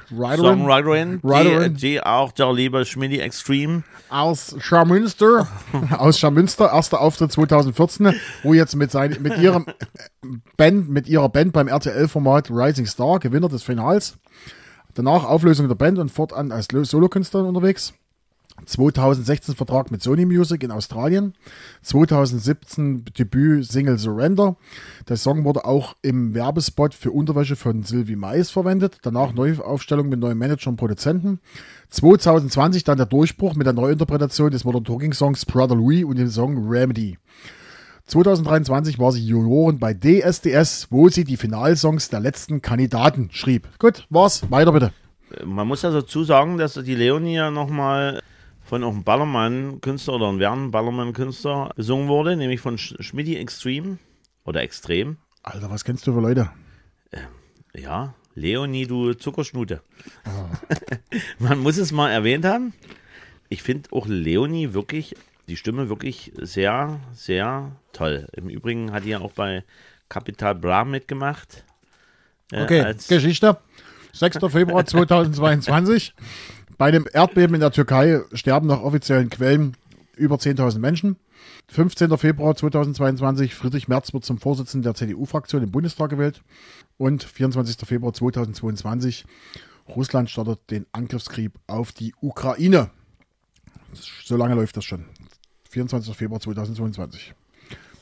Writerin 0.10 0.60
Songwriterin, 0.60 1.20
die, 1.22 1.24
Writerin. 1.24 1.76
die 1.76 2.04
auch 2.04 2.34
der 2.34 2.52
liebe 2.52 2.84
Schmidti 2.84 3.20
Extreme. 3.20 3.84
aus 4.10 4.54
Scharmünster, 4.60 5.48
aus 5.98 6.20
Scharmünster, 6.20 6.66
erster 6.74 7.00
Auftritt 7.00 7.32
2014, 7.32 8.14
wo 8.44 8.54
jetzt 8.54 8.76
mit, 8.76 8.92
sein, 8.92 9.16
mit 9.22 9.38
ihrem 9.38 9.66
Band, 10.58 10.90
mit 10.90 11.08
ihrer 11.08 11.30
Band 11.30 11.54
beim 11.54 11.70
RTL-Format 11.70 12.50
Rising 12.52 12.86
Star, 12.86 13.20
Gewinner 13.20 13.48
des 13.48 13.64
Finals. 13.64 14.18
Danach 14.94 15.24
Auflösung 15.24 15.70
der 15.70 15.76
Band 15.76 16.00
und 16.00 16.10
fortan 16.12 16.52
als 16.52 16.70
Lo- 16.74 16.84
Solokünstlerin 16.84 17.48
unterwegs. 17.48 17.94
2016 18.66 19.56
Vertrag 19.56 19.92
mit 19.92 20.02
Sony 20.02 20.26
Music 20.26 20.64
in 20.64 20.72
Australien. 20.72 21.34
2017 21.82 23.06
Debüt-Single 23.18 23.98
Surrender. 23.98 24.56
Der 25.08 25.18
Song 25.18 25.44
wurde 25.44 25.66
auch 25.66 25.96
im 26.02 26.34
Werbespot 26.34 26.94
für 26.94 27.12
Unterwäsche 27.12 27.56
von 27.56 27.84
Sylvie 27.84 28.16
Mais 28.16 28.52
verwendet. 28.52 28.98
Danach 29.02 29.34
Neuaufstellung 29.34 30.10
mit 30.10 30.20
neuen 30.20 30.38
Manager 30.38 30.70
und 30.70 30.78
Produzenten. 30.78 31.40
2020 31.90 32.84
dann 32.84 32.98
der 32.98 33.06
Durchbruch 33.08 33.56
mit 33.56 33.66
der 33.66 33.74
Neuinterpretation 33.74 34.52
des 34.52 34.64
Modern 34.64 34.84
Talking 34.84 35.14
Songs 35.14 35.46
Brother 35.46 35.76
Louis 35.76 36.04
und 36.04 36.18
dem 36.18 36.30
Song 36.30 36.70
Remedy. 36.70 37.18
2023 38.08 39.00
war 39.00 39.12
sie 39.12 39.26
Jurorin 39.26 39.80
bei 39.80 39.94
DSDS, 39.94 40.88
wo 40.90 41.08
sie 41.08 41.24
die 41.24 41.38
Finalsongs 41.38 42.10
der 42.10 42.20
letzten 42.20 42.62
Kandidaten 42.62 43.30
schrieb. 43.32 43.68
Gut, 43.80 44.06
war's. 44.10 44.44
Weiter 44.50 44.72
bitte. 44.72 44.92
Man 45.46 45.68
muss 45.68 45.82
ja 45.82 45.92
dazu 45.92 46.24
sagen, 46.24 46.58
dass 46.58 46.74
die 46.74 46.96
Leonie 46.96 47.36
ja 47.36 47.52
nochmal 47.52 48.22
von 48.72 48.86
auch 48.86 48.94
einem 48.94 49.04
Ballermann-Künstler 49.04 50.14
oder 50.14 50.30
einem 50.30 50.40
werden 50.40 50.72
Ballermann-Künstler 50.72 51.74
gesungen 51.76 52.08
wurde, 52.08 52.38
nämlich 52.38 52.62
von 52.62 52.78
Sch 52.78 52.96
Schmidti 53.02 53.36
Extreme 53.36 53.98
oder 54.46 54.62
Extrem. 54.62 55.18
Alter, 55.44 55.70
was 55.70 55.84
kennst 55.84 56.08
du 56.08 56.14
für 56.14 56.22
Leute? 56.22 56.50
Ja, 57.74 58.16
Leonie, 58.34 58.88
du 58.88 59.14
Zuckerschnute. 59.14 59.82
Man 61.40 61.60
muss 61.60 61.76
es 61.76 61.92
mal 61.92 62.12
erwähnt 62.12 62.46
haben. 62.46 62.72
Ich 63.50 63.62
finde 63.62 63.90
auch 63.92 64.08
Leonie 64.08 64.72
wirklich, 64.72 65.18
die 65.50 65.58
Stimme 65.58 65.90
wirklich 65.90 66.32
sehr, 66.38 67.02
sehr 67.14 67.76
toll. 67.92 68.30
Im 68.32 68.48
Übrigen 68.48 68.94
hat 68.94 69.04
die 69.04 69.10
ja 69.10 69.20
auch 69.20 69.34
bei 69.34 69.66
Capital 70.08 70.56
Bra 70.56 70.86
mitgemacht. 70.86 71.66
Äh, 72.54 72.64
Okay, 72.64 72.80
als, 72.80 73.10
Geschichte. 73.10 73.58
6. 74.14 74.38
Februar 74.50 74.86
2022. 74.86 76.14
Bei 76.82 76.90
dem 76.90 77.06
Erdbeben 77.14 77.54
in 77.54 77.62
der 77.62 77.70
Türkei 77.70 78.22
sterben 78.34 78.66
nach 78.66 78.82
offiziellen 78.82 79.30
Quellen 79.30 79.78
über 80.16 80.38
10.000 80.38 80.80
Menschen. 80.80 81.16
15. 81.68 82.18
Februar 82.18 82.56
2022, 82.56 83.54
Friedrich 83.54 83.88
Merz 83.88 84.14
wird 84.14 84.26
zum 84.26 84.40
Vorsitzenden 84.40 84.82
der 84.82 84.96
CDU-Fraktion 84.96 85.62
im 85.62 85.70
Bundestag 85.70 86.10
gewählt. 86.10 86.42
Und 86.98 87.24
24. 87.24 87.88
Februar 87.88 88.14
2022, 88.14 89.26
Russland 89.90 90.32
startet 90.32 90.72
den 90.72 90.88
Angriffskrieg 90.92 91.52
auf 91.68 91.92
die 91.92 92.16
Ukraine. 92.20 92.90
So 94.24 94.36
lange 94.36 94.56
läuft 94.56 94.76
das 94.76 94.84
schon. 94.84 95.06
24. 95.70 96.18
Februar 96.18 96.40
2022. 96.40 97.36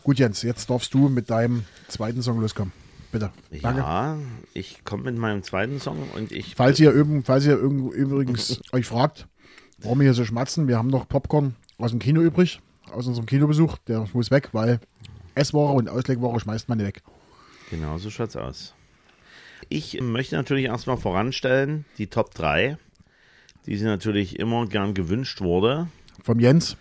Gut, 0.03 0.19
Jens, 0.19 0.41
jetzt 0.41 0.69
darfst 0.69 0.93
du 0.93 1.09
mit 1.09 1.29
deinem 1.29 1.65
zweiten 1.89 2.21
Song 2.21 2.39
loskommen. 2.39 2.71
Bitte. 3.11 3.31
Danke. 3.61 3.79
ja, 3.81 4.17
ich 4.53 4.83
komme 4.83 5.03
mit 5.03 5.17
meinem 5.17 5.41
zweiten 5.41 5.79
Song 5.79 5.97
und 6.15 6.31
ich. 6.31 6.55
Falls 6.55 6.79
ihr, 6.79 6.93
irgend, 6.93 7.25
falls 7.25 7.45
ihr 7.45 7.57
übrigens 7.57 8.61
euch 8.71 8.85
fragt, 8.85 9.27
warum 9.79 9.99
wir 9.99 10.05
hier 10.05 10.13
so 10.13 10.25
schmatzen, 10.25 10.67
wir 10.67 10.77
haben 10.77 10.89
noch 10.89 11.07
Popcorn 11.07 11.55
aus 11.79 11.91
dem 11.91 11.99
Kino 11.99 12.21
übrig, 12.21 12.59
aus 12.91 13.07
unserem 13.07 13.25
Kinobesuch. 13.25 13.77
Der 13.87 14.05
muss 14.13 14.29
weg, 14.29 14.49
weil 14.51 14.79
Essware 15.33 15.73
und 15.73 15.89
Auslegware 15.89 16.39
schmeißt 16.39 16.69
man 16.69 16.79
weg. 16.79 17.01
Genau, 17.71 17.97
so 17.97 18.09
schaut's 18.09 18.35
aus. 18.35 18.73
Ich 19.69 19.99
möchte 20.01 20.35
natürlich 20.35 20.65
erstmal 20.65 20.97
voranstellen, 20.97 21.85
die 21.97 22.07
Top 22.07 22.33
3, 22.33 22.77
die 23.65 23.77
sie 23.77 23.85
natürlich 23.85 24.39
immer 24.39 24.65
gern 24.67 24.93
gewünscht 24.93 25.41
wurde. 25.41 25.87
Vom 26.23 26.39
Jens, 26.39 26.77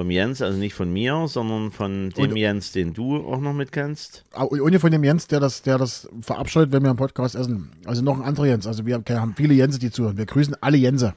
Vom 0.00 0.10
Jens, 0.10 0.40
also 0.40 0.56
nicht 0.58 0.72
von 0.72 0.90
mir, 0.90 1.28
sondern 1.28 1.70
von 1.72 2.08
dem 2.08 2.30
Und- 2.30 2.36
Jens, 2.36 2.72
den 2.72 2.94
du 2.94 3.18
auch 3.18 3.38
noch 3.38 3.52
mitkennst. 3.52 4.24
au- 4.32 4.48
ohne 4.48 4.80
von 4.80 4.90
dem 4.90 5.04
Jens, 5.04 5.26
der 5.26 5.40
das, 5.40 5.60
der 5.60 5.76
das 5.76 6.08
verabscheut, 6.22 6.72
wenn 6.72 6.82
wir 6.82 6.90
im 6.90 6.96
Podcast 6.96 7.34
essen. 7.34 7.70
Also 7.84 8.00
noch 8.02 8.16
ein 8.18 8.24
anderer 8.24 8.46
Jens. 8.46 8.66
Also 8.66 8.86
wir 8.86 9.02
haben 9.10 9.34
viele 9.36 9.52
Jense, 9.52 9.78
die 9.78 9.90
zuhören. 9.90 10.16
Wir 10.16 10.24
grüßen 10.24 10.56
alle 10.62 10.78
Jense. 10.78 11.12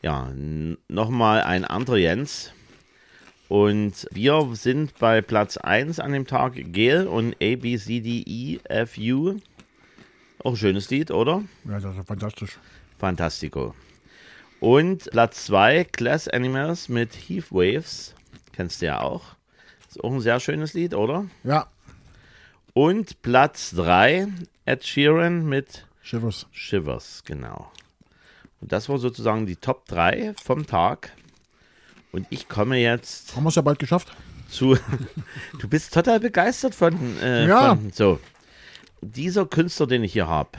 Ja, 0.00 0.32
nochmal 0.88 1.42
ein 1.42 1.66
anderer 1.66 1.98
Jens. 1.98 2.52
Und 3.48 4.06
wir 4.10 4.48
sind 4.54 4.98
bei 4.98 5.20
Platz 5.20 5.58
1 5.58 6.00
an 6.00 6.12
dem 6.12 6.26
Tag 6.26 6.54
Gel 6.72 7.06
und 7.06 7.34
A, 7.34 7.56
B, 7.56 7.76
C, 7.76 8.00
D, 8.00 8.22
E, 8.26 8.60
F, 8.64 8.96
U. 8.96 9.36
Auch 10.42 10.52
ein 10.52 10.56
schönes 10.56 10.88
Lied, 10.88 11.10
oder? 11.10 11.42
Ja, 11.68 11.80
das 11.80 11.94
ist 11.98 12.06
fantastisch. 12.06 12.56
Fantastico. 12.98 13.74
Und 14.64 15.10
Platz 15.10 15.44
2, 15.46 15.84
Class 15.84 16.26
Animals 16.26 16.88
mit 16.88 17.12
Heath 17.14 17.50
Waves. 17.52 18.14
Kennst 18.52 18.80
du 18.80 18.86
ja 18.86 19.00
auch. 19.02 19.22
Ist 19.90 20.02
auch 20.02 20.10
ein 20.10 20.20
sehr 20.20 20.40
schönes 20.40 20.72
Lied, 20.72 20.94
oder? 20.94 21.26
Ja, 21.42 21.66
Und 22.72 23.20
Platz 23.20 23.72
3, 23.76 24.26
Ed 24.64 24.84
Sheeran 24.86 25.44
mit 25.46 25.86
Schiffers. 26.00 26.46
Shivers, 26.50 27.22
genau. 27.26 27.70
Und 28.62 28.72
das 28.72 28.88
war 28.88 28.96
sozusagen 28.98 29.44
die 29.44 29.56
Top 29.56 29.84
3 29.86 30.32
vom 30.42 30.66
Tag. 30.66 31.12
Und 32.12 32.26
ich 32.30 32.48
komme 32.48 32.78
jetzt 32.78 33.36
Haben 33.36 33.42
wir 33.44 33.48
es 33.50 33.56
ja 33.56 33.62
bald 33.62 33.78
geschafft? 33.78 34.16
zu. 34.48 34.78
Du 35.60 35.68
bist 35.68 35.92
total 35.92 36.20
begeistert 36.20 36.74
von. 36.74 37.18
Äh, 37.20 37.46
Ja. 37.48 37.76
Von, 37.76 37.92
so. 37.92 38.18
Dieser 39.02 39.44
Künstler, 39.44 39.86
den 39.86 40.04
ich 40.04 40.14
hier 40.14 40.26
habe, 40.26 40.50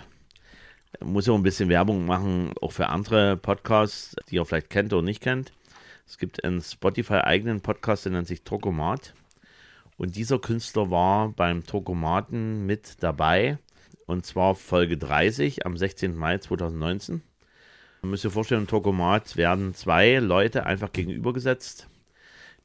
muss 1.04 1.28
ja 1.28 1.34
ein 1.34 1.44
bisschen 1.44 1.70
Werbung 1.70 2.06
machen, 2.06 2.54
auch 2.62 2.72
für 2.72 2.88
andere 2.88 3.38
Podcasts, 3.38 4.16
die 4.30 4.36
ihr 4.36 4.46
vielleicht 4.46 4.70
kennt 4.70 4.94
oder 4.94 5.02
nicht 5.02 5.22
kennt. 5.22 5.52
Es 6.08 6.18
gibt 6.18 6.44
einen 6.44 6.62
Spotify-eigenen 6.62 7.62
Podcast, 7.62 8.06
der 8.06 8.12
nennt 8.12 8.28
sich 8.28 8.44
Tokomat. 8.44 9.14
Und 9.98 10.16
dieser 10.16 10.40
Künstler 10.40 10.92
war 10.92 11.30
beim 11.30 11.66
Tokomaten 11.66 12.66
mit 12.66 13.02
dabei. 13.02 13.58
Und 14.06 14.26
zwar 14.26 14.56
Folge 14.56 14.98
30 14.98 15.66
am 15.66 15.78
16. 15.78 16.16
Mai 16.16 16.38
2019. 16.38 17.22
Man 18.02 18.12
muss 18.12 18.22
sich 18.22 18.32
vorstellen, 18.32 18.62
im 18.62 18.68
Tokomat 18.68 19.36
werden 19.36 19.74
zwei 19.74 20.18
Leute 20.18 20.66
einfach 20.66 20.92
gegenübergesetzt, 20.92 21.88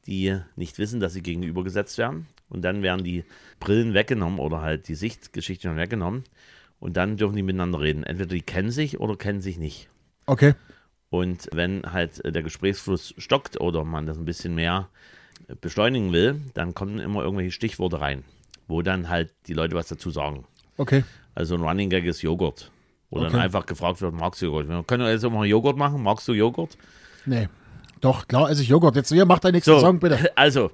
die 0.06 0.38
nicht 0.56 0.78
wissen, 0.78 1.00
dass 1.00 1.14
sie 1.14 1.22
gegenübergesetzt 1.22 1.96
werden. 1.96 2.26
Und 2.50 2.62
dann 2.62 2.82
werden 2.82 3.04
die 3.04 3.25
Brillen 3.58 3.94
weggenommen 3.94 4.38
oder 4.38 4.60
halt 4.60 4.88
die 4.88 4.94
Sichtgeschichte 4.94 5.75
weggenommen. 5.76 6.25
Und 6.80 6.96
dann 6.96 7.16
dürfen 7.16 7.37
die 7.37 7.42
miteinander 7.42 7.80
reden. 7.80 8.02
Entweder 8.04 8.34
die 8.34 8.42
kennen 8.42 8.70
sich 8.70 8.99
oder 8.99 9.16
kennen 9.16 9.40
sich 9.40 9.58
nicht. 9.58 9.88
Okay. 10.26 10.54
Und 11.10 11.49
wenn 11.52 11.82
halt 11.92 12.25
äh, 12.25 12.32
der 12.32 12.42
Gesprächsfluss 12.42 13.14
stockt 13.18 13.60
oder 13.60 13.84
man 13.84 14.06
das 14.06 14.16
ein 14.16 14.25
bisschen 14.25 14.54
mehr 14.54 14.88
beschleunigen 15.60 16.12
will, 16.12 16.40
dann 16.54 16.75
kommen 16.75 16.99
immer 16.99 17.22
irgendwelche 17.22 17.50
Stichworte 17.50 18.00
rein, 18.00 18.25
wo 18.68 18.82
dann 18.82 19.08
halt 19.08 19.32
die 19.46 19.54
Leute 19.54 19.75
was 19.75 19.88
dazu 19.88 20.10
sagen. 20.10 20.44
Okay. 20.76 21.04
Also 21.34 21.54
ein 21.54 21.62
Running 21.62 21.90
Gag 21.90 22.04
ist 22.04 22.22
Joghurt. 22.22 22.70
Wo 23.10 23.18
dann 23.18 23.28
Okay. 23.28 23.38
einfach 23.38 23.66
gefragt 23.66 24.00
wird, 24.00 24.14
magst 24.14 24.40
du 24.40 24.46
Joghurt? 24.46 24.68
Wir 24.68 24.82
können 24.84 25.06
jetzt 25.06 25.25
auch 25.25 25.30
mal 25.30 25.46
Joghurt 25.46 25.76
machen. 25.76 26.02
Magst 26.02 26.28
du 26.28 26.32
Joghurt? 26.32 26.78
Nee. 27.26 27.49
Doch, 28.00 28.28
klar 28.28 28.49
esse 28.50 28.62
ich 28.62 28.68
Joghurt. 28.68 28.94
Jetzt 28.96 29.12
hier, 29.12 29.26
mach 29.26 29.40
deinen 29.40 29.54
nächsten 29.54 29.72
So, 29.72 29.80
Song, 29.80 29.99
bitte. 29.99 30.30
Also, 30.37 30.70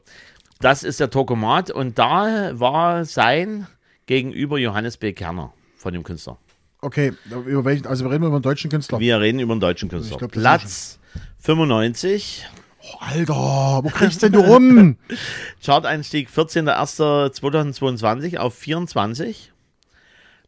das 0.60 0.84
ist 0.84 1.00
der 1.00 1.10
Tokomat 1.10 1.70
und 1.70 1.98
da 1.98 2.50
war 2.58 3.04
sein 3.04 3.66
Gegenüber 4.04 4.58
Johannes 4.58 4.98
B. 4.98 5.12
Kerner 5.12 5.52
von 5.86 5.94
dem 5.94 6.02
Künstler. 6.02 6.36
Okay, 6.80 7.12
über 7.30 7.64
welchen, 7.64 7.86
also 7.86 8.04
wir 8.04 8.10
reden 8.10 8.24
über 8.24 8.34
einen 8.34 8.42
deutschen 8.42 8.72
Künstler. 8.72 8.98
Wir 8.98 9.20
reden 9.20 9.38
über 9.38 9.52
einen 9.52 9.60
deutschen 9.60 9.88
Künstler. 9.88 10.18
Glaub, 10.18 10.32
Platz 10.32 10.98
95, 11.38 12.44
Oh, 12.82 12.96
Alter, 12.98 13.84
wo 13.84 13.88
kriegst 13.88 14.20
denn 14.20 14.32
du 14.32 14.40
rum? 14.40 14.96
Chart-Einstieg 15.64 16.28
14.01.2022 16.28 18.38
auf 18.38 18.56
24. 18.56 19.52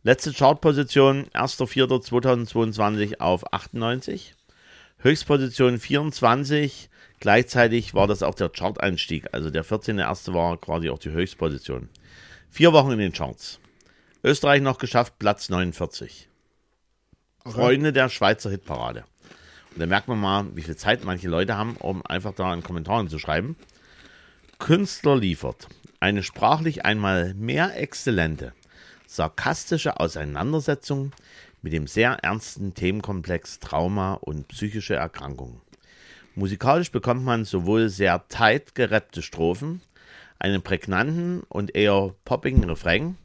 Letzte 0.02 0.32
Chartposition 0.32 1.26
1.04.2022 1.34 3.20
auf 3.20 3.52
98. 3.52 4.34
Höchstposition 4.98 5.78
24. 5.78 6.90
Gleichzeitig 7.20 7.94
war 7.94 8.08
das 8.08 8.24
auch 8.24 8.34
der 8.34 8.48
Chart-Einstieg. 8.48 9.28
Also 9.30 9.50
der 9.50 9.64
14.01. 9.64 10.34
war 10.34 10.56
quasi 10.56 10.90
auch 10.90 10.98
die 10.98 11.12
Höchstposition. 11.12 11.90
Vier 12.50 12.72
Wochen 12.72 12.90
in 12.90 12.98
den 12.98 13.12
Charts. 13.12 13.60
Österreich 14.24 14.60
noch 14.60 14.78
geschafft, 14.78 15.20
Platz 15.20 15.48
49. 15.48 16.28
Freunde 17.46 17.92
der 17.92 18.08
Schweizer 18.08 18.50
Hitparade. 18.50 19.04
Und 19.70 19.78
da 19.78 19.86
merkt 19.86 20.08
man 20.08 20.18
mal, 20.18 20.56
wie 20.56 20.62
viel 20.62 20.76
Zeit 20.76 21.04
manche 21.04 21.28
Leute 21.28 21.56
haben, 21.56 21.76
um 21.76 22.04
einfach 22.04 22.34
da 22.34 22.52
in 22.52 22.64
Kommentaren 22.64 23.08
zu 23.08 23.20
schreiben. 23.20 23.54
Künstler 24.58 25.16
liefert 25.16 25.68
eine 26.00 26.24
sprachlich 26.24 26.84
einmal 26.84 27.32
mehr 27.34 27.80
exzellente, 27.80 28.54
sarkastische 29.06 30.00
Auseinandersetzung 30.00 31.12
mit 31.62 31.72
dem 31.72 31.86
sehr 31.86 32.14
ernsten 32.14 32.74
Themenkomplex 32.74 33.60
Trauma 33.60 34.14
und 34.14 34.48
psychische 34.48 34.96
Erkrankungen. 34.96 35.60
Musikalisch 36.34 36.90
bekommt 36.90 37.24
man 37.24 37.44
sowohl 37.44 37.88
sehr 37.88 38.26
tight 38.28 38.74
gerappte 38.74 39.22
Strophen, 39.22 39.80
einen 40.40 40.62
prägnanten 40.62 41.44
und 41.48 41.76
eher 41.76 42.14
poppigen 42.24 42.64
Refrain, 42.64 43.16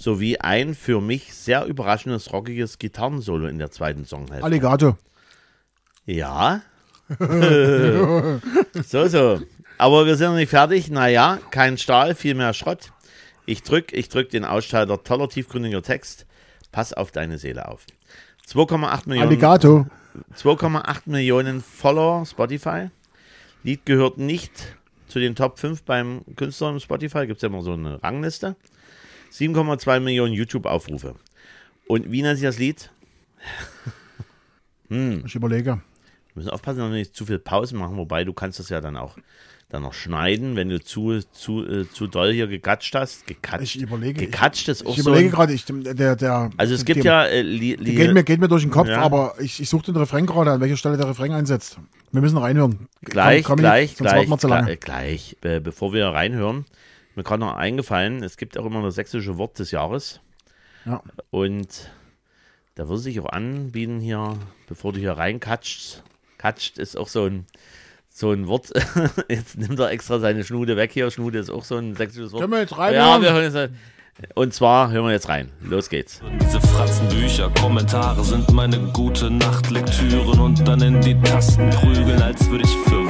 sowie 0.00 0.38
ein 0.38 0.74
für 0.74 1.00
mich 1.00 1.34
sehr 1.34 1.66
überraschendes 1.66 2.32
rockiges 2.32 2.78
Gitarrensolo 2.78 3.46
in 3.46 3.58
der 3.58 3.70
zweiten 3.70 4.04
Songhälfte. 4.04 4.44
Alligator. 4.44 4.96
Ja. 6.06 6.62
so, 8.86 9.08
so. 9.08 9.42
Aber 9.76 10.06
wir 10.06 10.16
sind 10.16 10.28
noch 10.30 10.36
nicht 10.36 10.48
fertig. 10.48 10.90
Naja, 10.90 11.38
kein 11.50 11.76
Stahl, 11.76 12.14
viel 12.14 12.34
mehr 12.34 12.54
Schrott. 12.54 12.92
Ich 13.44 13.62
drück, 13.62 13.92
ich 13.92 14.08
drück 14.08 14.30
den 14.30 14.44
Ausschalter. 14.44 15.02
Toller, 15.02 15.28
tiefgründiger 15.28 15.82
Text. 15.82 16.24
Pass 16.72 16.92
auf 16.94 17.10
deine 17.10 17.36
Seele 17.36 17.68
auf. 17.68 17.84
2,8 18.48 19.08
Millionen, 19.08 19.28
Alligator. 19.28 19.86
2,8 20.34 21.00
Millionen 21.06 21.60
Follower 21.60 22.24
Spotify. 22.24 22.88
Lied 23.64 23.84
gehört 23.84 24.16
nicht 24.16 24.52
zu 25.08 25.18
den 25.18 25.34
Top 25.34 25.58
5 25.58 25.82
beim 25.82 26.22
Künstler 26.36 26.70
im 26.70 26.80
Spotify. 26.80 27.26
Gibt 27.26 27.36
es 27.36 27.42
ja 27.42 27.48
immer 27.48 27.62
so 27.62 27.72
eine 27.74 28.02
Rangliste. 28.02 28.56
7,2 29.32 30.00
Millionen 30.00 30.32
YouTube-Aufrufe. 30.32 31.14
Und 31.86 32.10
wie 32.10 32.22
nennt 32.22 32.38
sich 32.38 32.46
das 32.46 32.58
Lied? 32.58 32.90
Ich 35.24 35.34
überlege. 35.36 35.74
Wir 35.74 35.80
müssen 36.34 36.50
aufpassen, 36.50 36.78
dass 36.80 36.88
wir 36.90 36.96
nicht 36.96 37.14
zu 37.14 37.24
viel 37.26 37.38
Pausen 37.38 37.78
machen, 37.78 37.96
wobei 37.96 38.24
du 38.24 38.32
kannst 38.32 38.58
das 38.58 38.68
ja 38.70 38.80
dann 38.80 38.96
auch 38.96 39.16
dann 39.68 39.82
noch 39.82 39.92
schneiden, 39.92 40.56
wenn 40.56 40.68
du 40.68 40.82
zu, 40.82 41.20
zu, 41.30 41.64
äh, 41.64 41.88
zu 41.88 42.08
doll 42.08 42.32
hier 42.32 42.48
gekatscht 42.48 42.92
hast. 42.96 43.24
Gekatscht, 43.28 43.76
Ich 43.76 43.82
überlege. 43.82 44.26
gekatscht 44.26 44.68
ist 44.68 44.84
auch 44.84 44.96
Ich 44.96 45.04
so. 45.04 45.10
überlege 45.10 45.30
gerade, 45.30 45.52
ich, 45.52 45.64
der, 45.64 46.16
der, 46.16 46.50
also 46.56 46.74
es 46.74 46.84
gibt 46.84 47.04
der, 47.04 47.12
ja 47.12 47.24
äh, 47.26 47.42
Li, 47.42 47.76
Li, 47.76 47.94
Geht 47.94 48.12
mir, 48.12 48.24
geht 48.24 48.40
mir 48.40 48.48
durch 48.48 48.62
den 48.64 48.72
Kopf, 48.72 48.88
Ja. 48.88 49.00
aber 49.00 49.34
ich, 49.38 49.60
ich 49.60 49.68
suche 49.68 49.86
den 49.86 49.96
Refrain 49.96 50.26
gerade, 50.26 50.50
an 50.50 50.60
welcher 50.60 50.76
Stelle 50.76 50.96
der 50.96 51.06
Refrain 51.08 51.30
einsetzt. 51.30 51.78
Wir 52.10 52.20
müssen 52.20 52.38
reinhören. 52.38 52.88
gleich, 53.02 53.44
Komm, 53.44 53.50
komm, 53.58 53.60
gleich, 53.60 53.96
lange. 54.00 54.76
gleich, 54.76 54.80
gleich. 54.80 55.36
Äh, 55.42 55.60
bevor 55.60 55.92
wir 55.92 56.04
reinhören, 56.08 56.64
mir 57.16 57.22
gerade 57.24 57.40
noch 57.40 57.54
eingefallen, 57.54 58.22
es 58.22 58.36
gibt 58.36 58.56
auch 58.58 58.64
immer 58.66 58.82
das 58.82 58.94
sächsische 58.94 59.36
Wort 59.38 59.58
des 59.58 59.70
Jahres 59.70 60.20
Ja. 60.84 61.02
und 61.30 61.90
da 62.76 62.88
würde 62.88 63.00
sich 63.02 63.20
auch 63.20 63.28
anbieten 63.28 64.00
hier, 64.00 64.36
bevor 64.68 64.92
du 64.92 65.00
hier 65.00 65.12
reinkatscht, 65.12 66.02
katscht 66.38 66.78
ist 66.78 66.96
auch 66.96 67.08
so 67.08 67.24
ein 67.26 67.46
so 68.12 68.32
ein 68.32 68.48
Wort. 68.48 68.70
Jetzt 69.28 69.56
nimmt 69.56 69.78
er 69.78 69.90
extra 69.92 70.18
seine 70.18 70.42
Schnude 70.42 70.76
weg 70.76 70.90
hier. 70.92 71.10
Schnude 71.12 71.38
ist 71.38 71.48
auch 71.48 71.62
so 71.64 71.76
ein 71.76 71.94
sächsisches 71.94 72.32
Wort. 72.32 72.40
Können 72.42 72.52
wir 72.52 72.60
jetzt 72.60 72.72
Ja, 72.72 72.76
reinhören? 72.78 73.22
wir 73.22 73.32
hören 73.32 73.42
jetzt. 73.44 73.54
rein. 73.54 73.76
Und 74.34 74.52
zwar 74.52 74.90
hören 74.90 75.04
wir 75.06 75.12
jetzt 75.12 75.28
rein. 75.28 75.48
Los 75.62 75.88
geht's. 75.88 76.20
Diese 76.42 76.60
Fratzenbücher, 76.60 77.50
Kommentare 77.60 78.22
sind 78.24 78.50
meine 78.52 78.78
gute 78.92 79.30
Nachtlektüren 79.30 80.40
und 80.40 80.66
dann 80.66 80.82
in 80.82 81.00
die 81.00 81.18
Tasten 81.22 81.70
prügeln, 81.70 82.20
als 82.20 82.50
würde 82.50 82.64
ich 82.64 82.76
für 82.78 83.06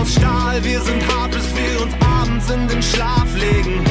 aus 0.00 0.14
Stahl, 0.14 0.64
wir 0.64 0.80
sind 0.80 1.06
hart, 1.14 1.32
bis 1.32 1.54
wir 1.54 1.82
uns 1.82 1.94
abends 2.00 2.50
in 2.50 2.68
den 2.68 2.82
Schlaf 2.82 3.26
legen. 3.34 3.84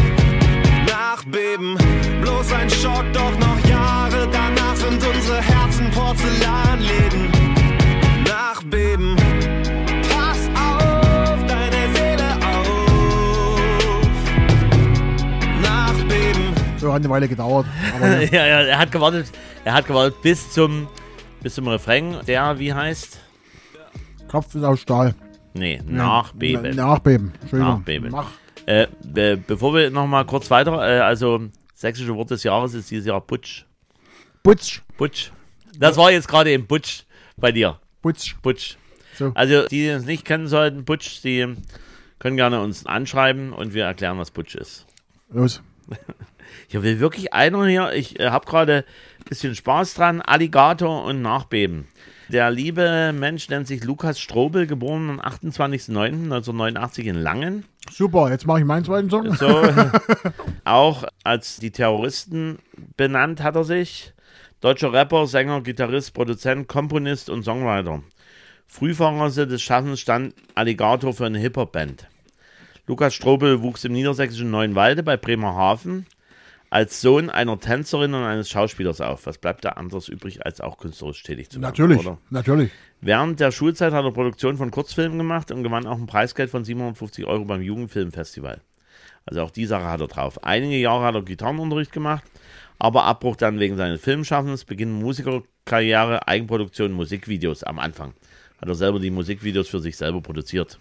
Nachbeben, 0.88 1.78
bloß 2.22 2.52
ein 2.54 2.70
Schock, 2.70 3.06
doch 3.14 3.38
noch 3.40 3.70
Jahre 3.70 4.28
danach 4.32 4.76
sind 4.76 5.04
unsere 5.06 5.42
Herzen 5.42 5.92
Porzellanläden. 5.92 7.32
Nachbeben, 8.26 9.16
pass 10.10 10.48
auf 10.56 11.46
deine 11.48 11.96
Seele 11.96 12.30
auf. 12.54 12.80
Nachbeben. 15.62 16.54
So 16.78 16.92
hat 16.92 17.02
eine 17.02 17.10
Weile 17.10 17.28
gedauert. 17.28 17.68
Aber 17.96 18.22
ja, 18.34 18.46
ja, 18.48 18.62
er 18.62 18.80
hat 18.80 18.92
gewartet. 18.92 19.32
Er 19.64 19.74
hat 19.74 19.86
gewartet 19.86 20.22
bis 20.22 20.52
zum 20.52 20.88
bis 21.42 21.56
zum 21.56 21.68
Refrain. 21.68 22.18
Der 22.26 22.58
wie 22.58 22.74
heißt? 22.74 23.20
Kopf 24.28 24.56
ist 24.56 24.64
aus 24.64 24.80
Stahl. 24.80 25.16
Nee, 25.60 25.82
Nachbeben. 25.86 26.76
Na- 26.76 26.88
Nachbeben. 26.88 27.34
Entschuldigung. 27.42 27.74
Nachbeben. 27.76 28.10
Nach, 28.12 28.32
Äh, 28.66 28.88
be 29.04 29.38
bevor 29.38 29.74
wir 29.76 29.90
noch 29.90 30.06
mal 30.08 30.26
kurz 30.26 30.50
weiter, 30.52 30.74
äh, 30.88 31.00
also 31.00 31.42
sächsische 31.74 32.16
Wort 32.16 32.30
des 32.32 32.44
Jahres 32.44 32.74
ist 32.74 32.92
dieses 32.92 33.06
Jahr 33.08 33.22
Butsch. 33.22 33.66
Butsch. 34.44 34.82
Butsch. 34.98 35.32
Das 35.78 35.98
war 35.98 36.12
jetzt 36.12 36.28
gerade 36.28 36.52
im 36.52 36.68
Butsch 36.68 37.04
bei 37.38 37.52
dir. 37.52 37.80
Butsch. 38.02 38.36
Butsch. 38.42 38.76
So. 39.16 39.32
Also 39.36 39.64
die, 39.68 39.70
die 39.70 39.88
es 39.88 40.06
nicht 40.06 40.26
kennen 40.26 40.48
sollten, 40.48 40.86
Butsch, 40.86 41.24
die 41.24 41.56
können 42.20 42.36
gerne 42.38 42.62
uns 42.62 42.86
anschreiben 42.86 43.54
und 43.54 43.74
wir 43.74 43.86
erklären, 43.86 44.18
was 44.18 44.32
Butsch 44.32 44.56
ist. 44.56 44.86
Los. 45.32 45.62
Hier 46.68 46.84
will 46.84 47.00
wirklich 47.00 47.34
einer 47.34 47.66
hier, 47.68 47.94
ich 47.94 48.20
äh, 48.20 48.30
habe 48.30 48.46
gerade 48.46 48.86
ein 49.20 49.26
bisschen 49.30 49.56
Spaß 49.56 49.94
dran, 49.96 50.22
Alligator 50.22 51.04
und 51.06 51.22
Nachbeben. 51.22 51.88
Der 52.32 52.52
liebe 52.52 53.12
Mensch 53.12 53.50
nennt 53.50 53.66
sich 53.66 53.84
Lukas 53.84 54.20
Strobel, 54.20 54.68
geboren 54.68 55.10
am 55.10 55.20
28.09.1989 55.20 57.06
in 57.06 57.16
Langen. 57.16 57.66
Super, 57.92 58.30
jetzt 58.30 58.46
mache 58.46 58.60
ich 58.60 58.66
meinen 58.66 58.86
zweiten 58.86 59.10
Song. 59.10 59.34
So, 59.34 59.48
auch 60.64 61.06
als 61.24 61.58
die 61.58 61.72
Terroristen 61.72 62.60
benannt 62.96 63.42
hat 63.42 63.56
er 63.56 63.64
sich. 63.64 64.14
Deutscher 64.62 64.94
Rapper, 64.94 65.26
Sänger, 65.26 65.62
Gitarrist, 65.62 66.14
Produzent, 66.14 66.68
Komponist 66.68 67.32
und 67.32 67.44
Songwriter. 67.44 68.04
Frühphase 68.68 69.48
des 69.48 69.64
Schaffens 69.64 70.00
stand 70.00 70.36
Alligator 70.54 71.14
für 71.14 71.26
eine 71.26 71.40
Hip-Hop-Band. 71.40 72.08
Lukas 72.86 73.16
Strobel 73.16 73.64
wuchs 73.64 73.86
im 73.86 73.94
niedersächsischen 73.94 74.52
Neuenwalde 74.52 75.02
bei 75.02 75.18
Bremerhaven 75.18 76.06
als 76.70 77.02
Sohn 77.02 77.30
einer 77.30 77.60
Tänzerin 77.60 78.14
und 78.14 78.24
eines 78.24 78.50
Schauspielers 78.50 79.02
auf. 79.02 79.26
Was 79.26 79.38
bleibt 79.38 79.66
da 79.66 79.70
anderes 79.70 80.08
übrig, 80.08 80.46
als 80.46 80.62
auch 80.62 80.78
künstlerisch 80.78 81.24
tätig 81.24 81.50
zu 81.50 81.56
werden? 81.56 81.70
Natürlich, 81.70 82.00
Oder? 82.00 82.18
natürlich. 82.30 82.72
Während 83.02 83.40
der 83.40 83.52
Schulzeit 83.52 83.94
hat 83.94 84.06
er 84.06 84.12
Produktion 84.12 84.58
von 84.58 84.72
Kurzfilmen 84.72 85.18
gemacht 85.18 85.52
und 85.52 85.64
gewann 85.64 85.88
auch 85.88 85.98
ein 85.98 86.06
Preisgeld 86.06 86.50
von 86.50 86.64
750 86.64 87.26
Euro 87.26 87.46
beim 87.46 87.62
Jugendfilmfestival. 87.62 88.62
Also 89.26 89.42
auch 89.42 89.52
die 89.52 89.66
Sache 89.66 89.86
hat 89.86 90.02
er 90.02 90.08
drauf. 90.08 90.44
Einige 90.44 90.78
Jahre 90.78 91.06
hat 91.06 91.16
er 91.16 91.24
Gitarrenunterricht 91.24 91.92
gemacht, 91.92 92.24
aber 92.78 93.04
Abbruch 93.04 93.36
dann 93.36 93.60
wegen 93.60 93.78
seines 93.78 94.02
Filmschaffens, 94.02 94.66
Beginn 94.66 94.92
Musikerkarriere, 94.92 96.28
Eigenproduktion, 96.28 96.92
Musikvideos 96.92 97.64
am 97.64 97.80
Anfang. 97.80 98.14
Hat 98.62 98.68
er 98.68 98.76
selber 98.76 99.00
die 99.00 99.12
Musikvideos 99.12 99.70
für 99.70 99.80
sich 99.80 99.98
selber 99.98 100.22
produziert. 100.22 100.80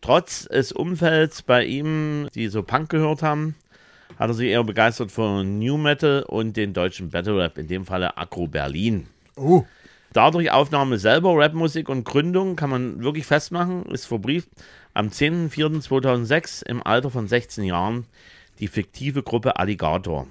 Trotz 0.00 0.44
des 0.44 0.72
Umfelds 0.72 1.42
bei 1.42 1.64
ihm, 1.64 2.28
die 2.34 2.48
so 2.48 2.62
Punk 2.62 2.90
gehört 2.90 3.22
haben, 3.22 3.54
hat 4.18 4.30
er 4.30 4.34
sich 4.34 4.48
eher 4.48 4.64
begeistert 4.64 5.10
von 5.10 5.58
New 5.58 5.76
Metal 5.76 6.22
und 6.22 6.56
den 6.56 6.72
deutschen 6.72 7.10
Battle 7.10 7.38
Rap, 7.38 7.58
in 7.58 7.68
dem 7.68 7.84
Falle 7.84 8.16
Agro 8.16 8.46
Berlin. 8.46 9.08
Oh, 9.36 9.64
Dadurch 10.14 10.52
Aufnahme 10.52 10.98
selber, 10.98 11.36
Rapmusik 11.36 11.88
und 11.88 12.04
Gründung 12.04 12.54
kann 12.54 12.70
man 12.70 13.02
wirklich 13.02 13.26
festmachen, 13.26 13.84
ist 13.86 14.06
verbrieft 14.06 14.48
am 14.94 15.08
10.04.2006 15.08 16.64
im 16.64 16.86
Alter 16.86 17.10
von 17.10 17.26
16 17.26 17.64
Jahren 17.64 18.06
die 18.60 18.68
fiktive 18.68 19.24
Gruppe 19.24 19.56
Alligator. 19.56 20.28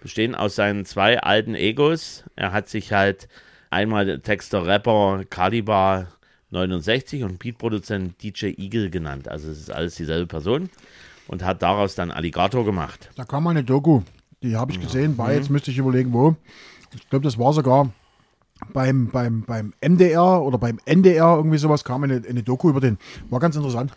Bestehen 0.00 0.34
aus 0.34 0.54
seinen 0.54 0.86
zwei 0.86 1.20
alten 1.20 1.54
Egos. 1.54 2.24
Er 2.36 2.52
hat 2.52 2.70
sich 2.70 2.94
halt 2.94 3.28
einmal 3.68 4.20
Texter, 4.20 4.64
Rapper 4.64 5.24
Kalibar 5.28 6.08
69 6.48 7.22
und 7.22 7.38
Beatproduzent 7.38 8.22
DJ 8.22 8.54
Eagle 8.56 8.88
genannt. 8.88 9.28
Also 9.28 9.50
es 9.50 9.58
ist 9.58 9.70
alles 9.70 9.96
dieselbe 9.96 10.26
Person 10.26 10.70
und 11.28 11.44
hat 11.44 11.62
daraus 11.62 11.94
dann 11.94 12.10
Alligator 12.10 12.64
gemacht. 12.64 13.10
da 13.14 13.24
kam 13.24 13.44
mal 13.44 13.50
eine 13.50 13.62
Doku. 13.64 14.02
Die 14.42 14.56
habe 14.56 14.72
ich 14.72 14.80
gesehen. 14.80 15.12
Mhm. 15.12 15.18
War 15.18 15.32
jetzt 15.32 15.50
müsste 15.50 15.70
ich 15.70 15.78
überlegen, 15.78 16.12
wo. 16.12 16.36
Ich 16.94 17.08
glaube, 17.10 17.24
das 17.24 17.38
war 17.38 17.52
sogar 17.52 17.90
beim, 18.72 19.08
beim, 19.08 19.42
beim 19.42 19.72
MDR 19.80 20.42
oder 20.42 20.58
beim 20.58 20.78
NDR, 20.84 21.36
irgendwie 21.36 21.58
sowas, 21.58 21.84
kam 21.84 22.02
eine, 22.04 22.22
eine 22.28 22.42
Doku 22.42 22.70
über 22.70 22.80
den. 22.80 22.98
War 23.30 23.40
ganz 23.40 23.56
interessant. 23.56 23.92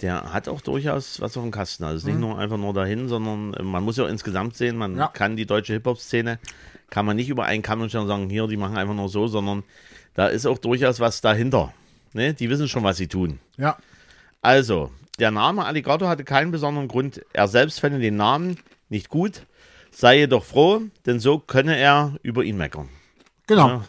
Der 0.00 0.32
hat 0.32 0.48
auch 0.48 0.60
durchaus 0.60 1.20
was 1.20 1.36
auf 1.36 1.42
dem 1.44 1.52
Kasten. 1.52 1.84
Also 1.84 2.08
nicht 2.08 2.18
nur 2.18 2.38
einfach 2.38 2.56
nur 2.56 2.72
dahin, 2.74 3.08
sondern 3.08 3.54
äh, 3.54 3.62
man 3.62 3.84
muss 3.84 3.96
ja 3.96 4.04
auch 4.04 4.08
insgesamt 4.08 4.56
sehen, 4.56 4.76
man 4.76 4.96
Ja. 4.96 5.08
kann 5.08 5.36
die 5.36 5.46
deutsche 5.46 5.74
Hip-Hop-Szene, 5.74 6.38
kann 6.90 7.06
man 7.06 7.16
nicht 7.16 7.28
über 7.28 7.44
einen 7.44 7.62
Kamm 7.62 7.80
und 7.82 7.90
sagen, 7.90 8.28
hier, 8.28 8.46
die 8.48 8.56
machen 8.56 8.76
einfach 8.76 8.94
nur 8.94 9.08
so, 9.08 9.26
sondern 9.28 9.62
da 10.14 10.26
ist 10.26 10.46
auch 10.46 10.58
durchaus 10.58 10.98
was 11.00 11.20
dahinter. 11.20 11.72
Ne? 12.14 12.34
Die 12.34 12.50
wissen 12.50 12.68
schon, 12.68 12.82
was 12.82 12.96
sie 12.96 13.06
tun. 13.08 13.38
Ja, 13.56 13.76
Also, 14.42 14.90
der 15.22 15.30
Name 15.30 15.64
Alligator 15.64 16.08
hatte 16.08 16.24
keinen 16.24 16.50
besonderen 16.50 16.88
Grund. 16.88 17.24
Er 17.32 17.46
selbst 17.46 17.78
fände 17.78 18.00
den 18.00 18.16
Namen 18.16 18.56
nicht 18.88 19.08
gut, 19.08 19.46
sei 19.92 20.18
jedoch 20.18 20.42
froh, 20.42 20.82
denn 21.06 21.20
so 21.20 21.38
könne 21.38 21.76
er 21.78 22.16
über 22.22 22.42
ihn 22.42 22.56
meckern. 22.56 22.88
genau. 23.46 23.68
Ja. 23.68 23.84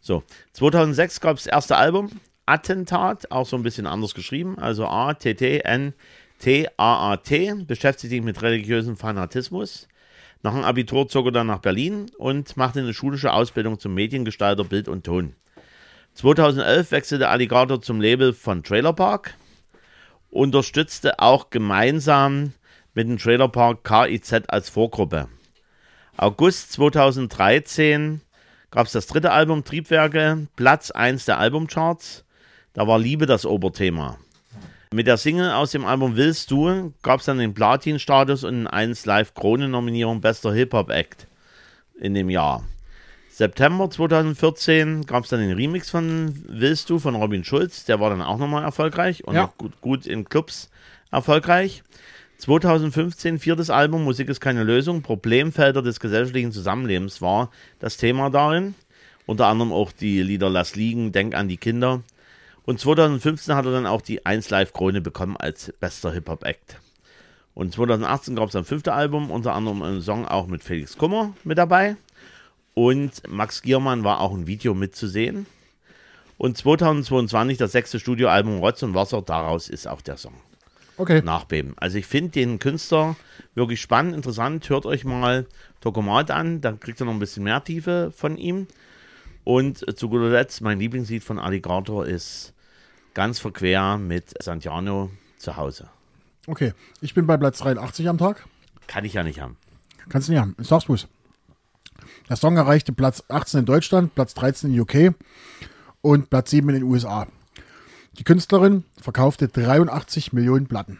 So, 0.00 0.24
2006 0.52 1.20
gab 1.20 1.36
es 1.36 1.44
das 1.44 1.52
erste 1.52 1.76
Album, 1.76 2.10
Attentat, 2.44 3.30
auch 3.30 3.46
so 3.46 3.56
ein 3.56 3.62
bisschen 3.62 3.86
anders 3.86 4.14
geschrieben, 4.14 4.58
also 4.58 4.86
A-T-T-N-T-A-A-T, 4.86 5.94
beschäftigt 7.66 8.10
sich 8.10 8.20
mit 8.20 8.42
religiösem 8.42 8.96
Fanatismus. 8.96 9.86
Nach 10.42 10.52
dem 10.52 10.64
Abitur 10.64 11.08
zog 11.08 11.26
er 11.26 11.32
dann 11.32 11.46
nach 11.46 11.60
Berlin 11.60 12.10
und 12.18 12.56
machte 12.56 12.80
eine 12.80 12.92
schulische 12.92 13.32
Ausbildung 13.32 13.78
zum 13.78 13.94
Mediengestalter 13.94 14.64
Bild 14.64 14.88
und 14.88 15.06
Ton. 15.06 15.36
2011 16.14 16.90
wechselte 16.90 17.28
Alligator 17.28 17.80
zum 17.80 18.00
Label 18.00 18.32
von 18.34 18.62
Trailer 18.62 18.92
Park, 18.92 19.36
unterstützte 20.34 21.20
auch 21.20 21.50
gemeinsam 21.50 22.52
mit 22.92 23.08
dem 23.08 23.18
Trailer 23.18 23.48
Park 23.48 23.84
KIZ 23.84 24.42
als 24.48 24.68
Vorgruppe. 24.68 25.28
August 26.16 26.72
2013 26.72 28.20
gab 28.70 28.86
es 28.86 28.92
das 28.92 29.06
dritte 29.06 29.30
Album, 29.30 29.64
Triebwerke, 29.64 30.48
Platz 30.56 30.90
1 30.90 31.24
der 31.24 31.38
Albumcharts. 31.38 32.24
Da 32.72 32.86
war 32.86 32.98
Liebe 32.98 33.26
das 33.26 33.46
Oberthema. 33.46 34.18
Mit 34.92 35.06
der 35.06 35.16
Single 35.16 35.52
aus 35.52 35.70
dem 35.70 35.84
Album 35.84 36.16
Willst 36.16 36.50
du 36.50 36.92
gab 37.02 37.20
es 37.20 37.26
dann 37.26 37.38
den 37.38 37.54
Platin-Status 37.54 38.44
und 38.44 38.66
eine 38.66 38.72
1 38.72 39.06
Live 39.06 39.34
Krone-Nominierung 39.34 40.20
Bester 40.20 40.52
Hip-Hop-Act 40.52 41.28
in 42.00 42.14
dem 42.14 42.30
Jahr. 42.30 42.64
September 43.34 43.90
2014 43.90 45.06
gab 45.06 45.24
es 45.24 45.30
dann 45.30 45.40
den 45.40 45.50
Remix 45.56 45.90
von 45.90 46.40
Willst 46.46 46.88
du 46.88 47.00
von 47.00 47.16
Robin 47.16 47.42
Schulz. 47.42 47.84
Der 47.84 47.98
war 47.98 48.10
dann 48.10 48.22
auch 48.22 48.38
nochmal 48.38 48.62
erfolgreich 48.62 49.24
und 49.24 49.34
Ja. 49.34 49.46
auch 49.46 49.56
gut, 49.58 49.80
gut 49.80 50.06
in 50.06 50.24
Clubs 50.24 50.70
erfolgreich. 51.10 51.82
2015 52.38 53.40
viertes 53.40 53.70
Album 53.70 54.04
Musik 54.04 54.28
ist 54.28 54.38
keine 54.40 54.62
Lösung. 54.62 55.02
Problemfelder 55.02 55.82
des 55.82 55.98
gesellschaftlichen 55.98 56.52
Zusammenlebens 56.52 57.20
war 57.22 57.50
das 57.80 57.96
Thema 57.96 58.30
darin. 58.30 58.76
Unter 59.26 59.48
anderem 59.48 59.72
auch 59.72 59.90
die 59.90 60.22
Lieder 60.22 60.48
Lass 60.48 60.76
liegen, 60.76 61.10
Denk 61.10 61.34
an 61.34 61.48
die 61.48 61.56
Kinder. 61.56 62.04
Und 62.64 62.78
2015 62.78 63.56
hat 63.56 63.66
er 63.66 63.72
dann 63.72 63.86
auch 63.86 64.00
die 64.00 64.24
1 64.24 64.50
Live 64.50 64.72
Krone 64.72 65.00
bekommen 65.00 65.36
als 65.36 65.72
bester 65.80 66.12
Hip-Hop-Act. 66.12 66.76
Und 67.54 67.72
2018 67.72 68.36
gab 68.36 68.50
es 68.50 68.54
ein 68.54 68.64
fünftes 68.64 68.92
Album, 68.92 69.32
unter 69.32 69.54
anderem 69.54 69.82
einen 69.82 70.02
Song 70.02 70.24
auch 70.24 70.46
mit 70.46 70.62
Felix 70.62 70.96
Kummer 70.96 71.34
mit 71.42 71.58
dabei. 71.58 71.96
Und 72.74 73.22
Max 73.28 73.62
Giermann 73.62 74.04
war 74.04 74.20
auch 74.20 74.34
ein 74.34 74.46
Video 74.46 74.74
mitzusehen. 74.74 75.46
Und 76.36 76.58
2022 76.58 77.58
das 77.58 77.72
sechste 77.72 78.00
Studioalbum 78.00 78.58
Rotz 78.58 78.82
und 78.82 78.94
Wasser, 78.94 79.22
daraus 79.22 79.68
ist 79.68 79.86
auch 79.86 80.02
der 80.02 80.16
Song 80.16 80.34
Okay. 80.96 81.22
Nachbeben. 81.22 81.74
Also 81.76 81.98
ich 81.98 82.06
finde 82.06 82.30
den 82.30 82.58
Künstler 82.58 83.16
wirklich 83.54 83.80
spannend, 83.80 84.14
interessant. 84.14 84.68
Hört 84.68 84.86
euch 84.86 85.04
mal 85.04 85.46
Dokumat 85.80 86.30
an, 86.30 86.60
dann 86.60 86.78
kriegt 86.78 87.00
ihr 87.00 87.06
noch 87.06 87.12
ein 87.12 87.18
bisschen 87.18 87.44
mehr 87.44 87.62
Tiefe 87.64 88.12
von 88.16 88.36
ihm. 88.36 88.66
Und 89.42 89.84
zu 89.98 90.08
guter 90.08 90.30
Letzt, 90.30 90.60
mein 90.60 90.78
Lieblingslied 90.78 91.22
von 91.22 91.38
Alligator 91.38 92.06
ist 92.06 92.54
ganz 93.12 93.38
verquer 93.38 93.98
mit 93.98 94.40
Santiano 94.42 95.10
zu 95.36 95.56
Hause. 95.56 95.88
Okay. 96.46 96.72
Ich 97.00 97.14
bin 97.14 97.26
bei 97.26 97.36
Platz 97.36 97.58
83 97.58 98.08
am 98.08 98.18
Tag. 98.18 98.46
Kann 98.86 99.04
ich 99.04 99.14
ja 99.14 99.22
nicht 99.22 99.40
haben. 99.40 99.56
Kannst 100.08 100.28
du 100.28 100.32
nicht 100.32 100.40
haben. 100.40 100.54
Ich 100.60 100.68
sag's 100.68 100.84
bloß. 100.84 101.08
Der 102.28 102.36
Song 102.36 102.56
erreichte 102.56 102.92
Platz 102.92 103.22
18 103.28 103.60
in 103.60 103.66
Deutschland, 103.66 104.14
Platz 104.14 104.34
13 104.34 104.72
in 104.72 104.80
UK 104.80 105.14
und 106.00 106.30
Platz 106.30 106.50
7 106.50 106.68
in 106.70 106.74
den 106.76 106.84
USA. 106.84 107.26
Die 108.18 108.24
Künstlerin 108.24 108.84
verkaufte 109.00 109.48
83 109.48 110.32
Millionen 110.32 110.66
Platten. 110.66 110.98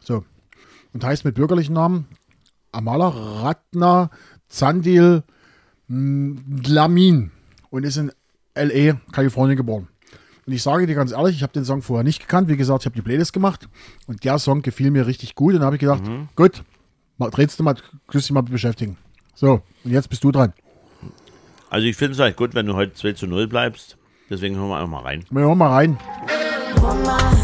So. 0.00 0.24
Und 0.92 1.04
heißt 1.04 1.24
mit 1.24 1.34
bürgerlichen 1.34 1.74
Namen 1.74 2.06
Amala 2.72 3.08
Ratna 3.08 4.10
Zandil 4.48 5.24
Lamin 5.88 7.30
und 7.70 7.84
ist 7.84 7.96
in 7.96 8.12
L.A., 8.54 9.00
Kalifornien 9.12 9.56
geboren. 9.56 9.88
Und 10.46 10.52
ich 10.52 10.62
sage 10.62 10.86
dir 10.86 10.94
ganz 10.94 11.12
ehrlich, 11.12 11.36
ich 11.36 11.42
habe 11.42 11.52
den 11.52 11.64
Song 11.64 11.82
vorher 11.82 12.04
nicht 12.04 12.20
gekannt. 12.20 12.48
Wie 12.48 12.56
gesagt, 12.56 12.82
ich 12.82 12.86
habe 12.86 12.96
die 12.96 13.02
Playlist 13.02 13.32
gemacht 13.32 13.68
und 14.06 14.24
der 14.24 14.38
Song 14.38 14.62
gefiel 14.62 14.90
mir 14.90 15.06
richtig 15.06 15.34
gut. 15.34 15.54
Und 15.54 15.60
da 15.60 15.66
habe 15.66 15.76
ich 15.76 15.80
gedacht, 15.80 16.02
gut, 16.36 16.62
mal, 17.18 17.30
drehst 17.30 17.58
du 17.58 17.64
mal, 17.64 17.76
küsst 18.06 18.28
dich 18.28 18.32
mal 18.32 18.42
beschäftigen. 18.42 18.96
So, 19.34 19.62
und 19.84 19.90
jetzt 19.90 20.08
bist 20.08 20.22
du 20.24 20.30
dran. 20.30 20.52
Also 21.70 21.86
ich 21.86 21.96
finde 21.96 22.12
es 22.12 22.20
halt 22.20 22.36
gut, 22.36 22.54
wenn 22.54 22.66
du 22.66 22.74
heute 22.74 22.94
2 22.94 23.12
zu 23.12 23.26
0 23.26 23.48
bleibst. 23.48 23.96
Deswegen 24.30 24.56
hören 24.56 24.68
wir 24.68 24.76
einfach 24.76 24.88
mal 24.88 25.02
rein. 25.02 25.24
Wir 25.30 25.42
hören 25.42 25.58
mal 25.58 25.72
rein. 25.72 25.98
Woman, 26.76 27.36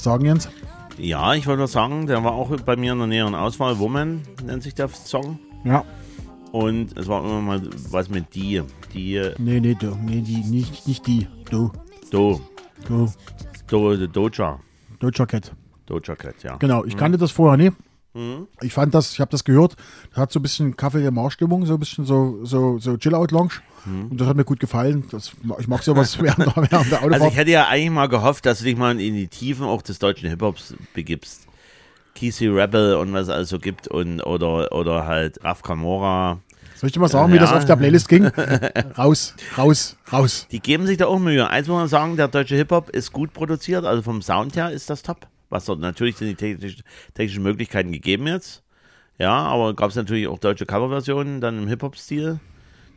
was 0.00 0.04
sagen, 0.04 0.24
Jens? 0.24 0.48
Ja, 0.96 1.34
ich 1.34 1.46
wollte 1.46 1.58
nur 1.58 1.68
sagen, 1.68 2.06
der 2.06 2.24
war 2.24 2.32
auch 2.32 2.48
bei 2.62 2.76
mir 2.76 2.92
in 2.92 2.98
der 2.98 3.06
näheren 3.06 3.34
Auswahl. 3.34 3.78
Woman 3.78 4.22
nennt 4.44 4.62
sich 4.62 4.74
der 4.74 4.88
Song. 4.88 5.38
Ja. 5.64 5.84
Und 6.52 6.98
es 6.98 7.06
war 7.06 7.22
immer 7.22 7.40
mal 7.40 7.60
was 7.90 8.08
mit 8.08 8.34
die. 8.34 8.62
Die 8.94 9.20
Nee, 9.38 9.60
nee, 9.60 9.76
du. 9.78 9.96
Nee, 10.02 10.22
die, 10.22 10.38
nicht, 10.38 10.88
nicht 10.88 11.06
die. 11.06 11.26
Du. 11.50 11.70
Do. 12.10 12.40
Du. 12.88 13.12
Do, 13.68 14.06
Doja. 14.06 14.58
Deutscher 14.98 15.26
Cat. 15.26 15.52
Doja 15.86 16.16
Cat, 16.16 16.42
ja. 16.42 16.56
Genau, 16.56 16.84
ich 16.84 16.96
kannte 16.96 17.18
das 17.18 17.30
vorher 17.30 17.58
nie. 18.14 18.46
Ich 18.62 18.72
fand 18.72 18.94
das, 18.94 19.12
ich 19.12 19.20
habe 19.20 19.30
das 19.30 19.44
gehört, 19.44 19.76
das 20.10 20.18
hat 20.18 20.32
so 20.32 20.38
ein 20.40 20.42
bisschen 20.42 20.76
Kaffee 20.76 21.00
der 21.02 21.10
Marstimmung, 21.10 21.66
so 21.66 21.74
ein 21.74 21.80
bisschen 21.80 22.04
so, 22.04 22.44
so, 22.44 22.78
so 22.78 22.96
Chill-Out-Lounge. 22.96 23.52
Und 23.86 24.20
das 24.20 24.28
hat 24.28 24.36
mir 24.36 24.44
gut 24.44 24.60
gefallen. 24.60 25.04
Das, 25.10 25.32
ich 25.58 25.68
mag 25.68 25.82
sowas 25.82 26.18
während, 26.22 26.38
der- 26.46 26.54
während 26.56 26.70
der 26.72 26.80
Also 26.82 26.96
Autofahrt. 27.06 27.30
ich 27.32 27.36
hätte 27.38 27.50
ja 27.50 27.66
eigentlich 27.68 27.90
mal 27.90 28.08
gehofft, 28.08 28.44
dass 28.46 28.58
du 28.58 28.64
dich 28.64 28.76
mal 28.76 28.92
in 29.00 29.14
die 29.14 29.28
Tiefen 29.28 29.64
auch 29.64 29.82
des 29.82 29.98
deutschen 29.98 30.28
Hip-Hops 30.28 30.74
begibst. 30.94 31.46
Kesey 32.14 32.48
Rebel 32.48 32.96
und 32.96 33.12
was 33.12 33.22
es 33.24 33.28
also 33.30 33.58
gibt 33.58 33.88
und 33.88 34.20
oder 34.22 34.72
oder 34.72 35.06
halt 35.06 35.42
Raf 35.44 35.62
Camora. 35.62 36.40
Soll 36.76 36.88
ich 36.88 36.92
dir 36.92 37.00
mal 37.00 37.08
sagen, 37.08 37.32
wie 37.32 37.38
das 37.38 37.50
Ja. 37.50 37.56
auf 37.58 37.64
der 37.64 37.76
Playlist 37.76 38.08
ging? 38.08 38.26
raus, 38.98 39.34
raus, 39.56 39.96
raus. 40.12 40.46
Die 40.50 40.60
geben 40.60 40.86
sich 40.86 40.96
da 40.98 41.06
auch 41.06 41.18
Mühe. 41.18 41.48
Eins 41.48 41.68
muss 41.68 41.76
man 41.78 41.88
sagen, 41.88 42.16
der 42.16 42.28
deutsche 42.28 42.56
Hip-Hop 42.56 42.90
ist 42.90 43.12
gut 43.12 43.32
produziert, 43.32 43.84
also 43.84 44.02
vom 44.02 44.20
Sound 44.22 44.56
her 44.56 44.70
ist 44.70 44.90
das 44.90 45.02
top. 45.02 45.26
Was 45.50 45.64
dort 45.66 45.80
natürlich 45.80 46.16
sind 46.16 46.28
die 46.28 46.34
technisch, 46.36 46.78
technischen 47.14 47.42
Möglichkeiten 47.42 47.92
gegeben 47.92 48.26
jetzt. 48.26 48.62
Ja, 49.18 49.32
aber 49.34 49.74
gab 49.74 49.90
es 49.90 49.96
natürlich 49.96 50.28
auch 50.28 50.38
deutsche 50.38 50.64
Coverversionen 50.64 51.40
dann 51.42 51.58
im 51.58 51.68
Hip-Hop-Stil, 51.68 52.40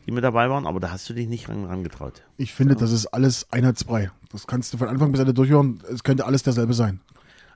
die 0.05 0.11
mit 0.11 0.23
dabei 0.23 0.49
waren, 0.49 0.65
aber 0.65 0.79
da 0.79 0.91
hast 0.91 1.09
du 1.09 1.13
dich 1.13 1.27
nicht 1.27 1.49
ran, 1.49 1.65
rangetraut. 1.65 2.21
Ich 2.37 2.53
finde, 2.53 2.75
das 2.75 2.91
ist 2.93 3.07
alles 3.07 3.51
einheitsbrei. 3.51 4.09
Das 4.31 4.47
kannst 4.47 4.73
du 4.73 4.77
von 4.77 4.87
Anfang 4.87 5.11
bis 5.11 5.19
Ende 5.19 5.33
durchhören. 5.33 5.79
Es 5.91 6.03
könnte 6.03 6.25
alles 6.25 6.43
derselbe 6.43 6.73
sein. 6.73 7.01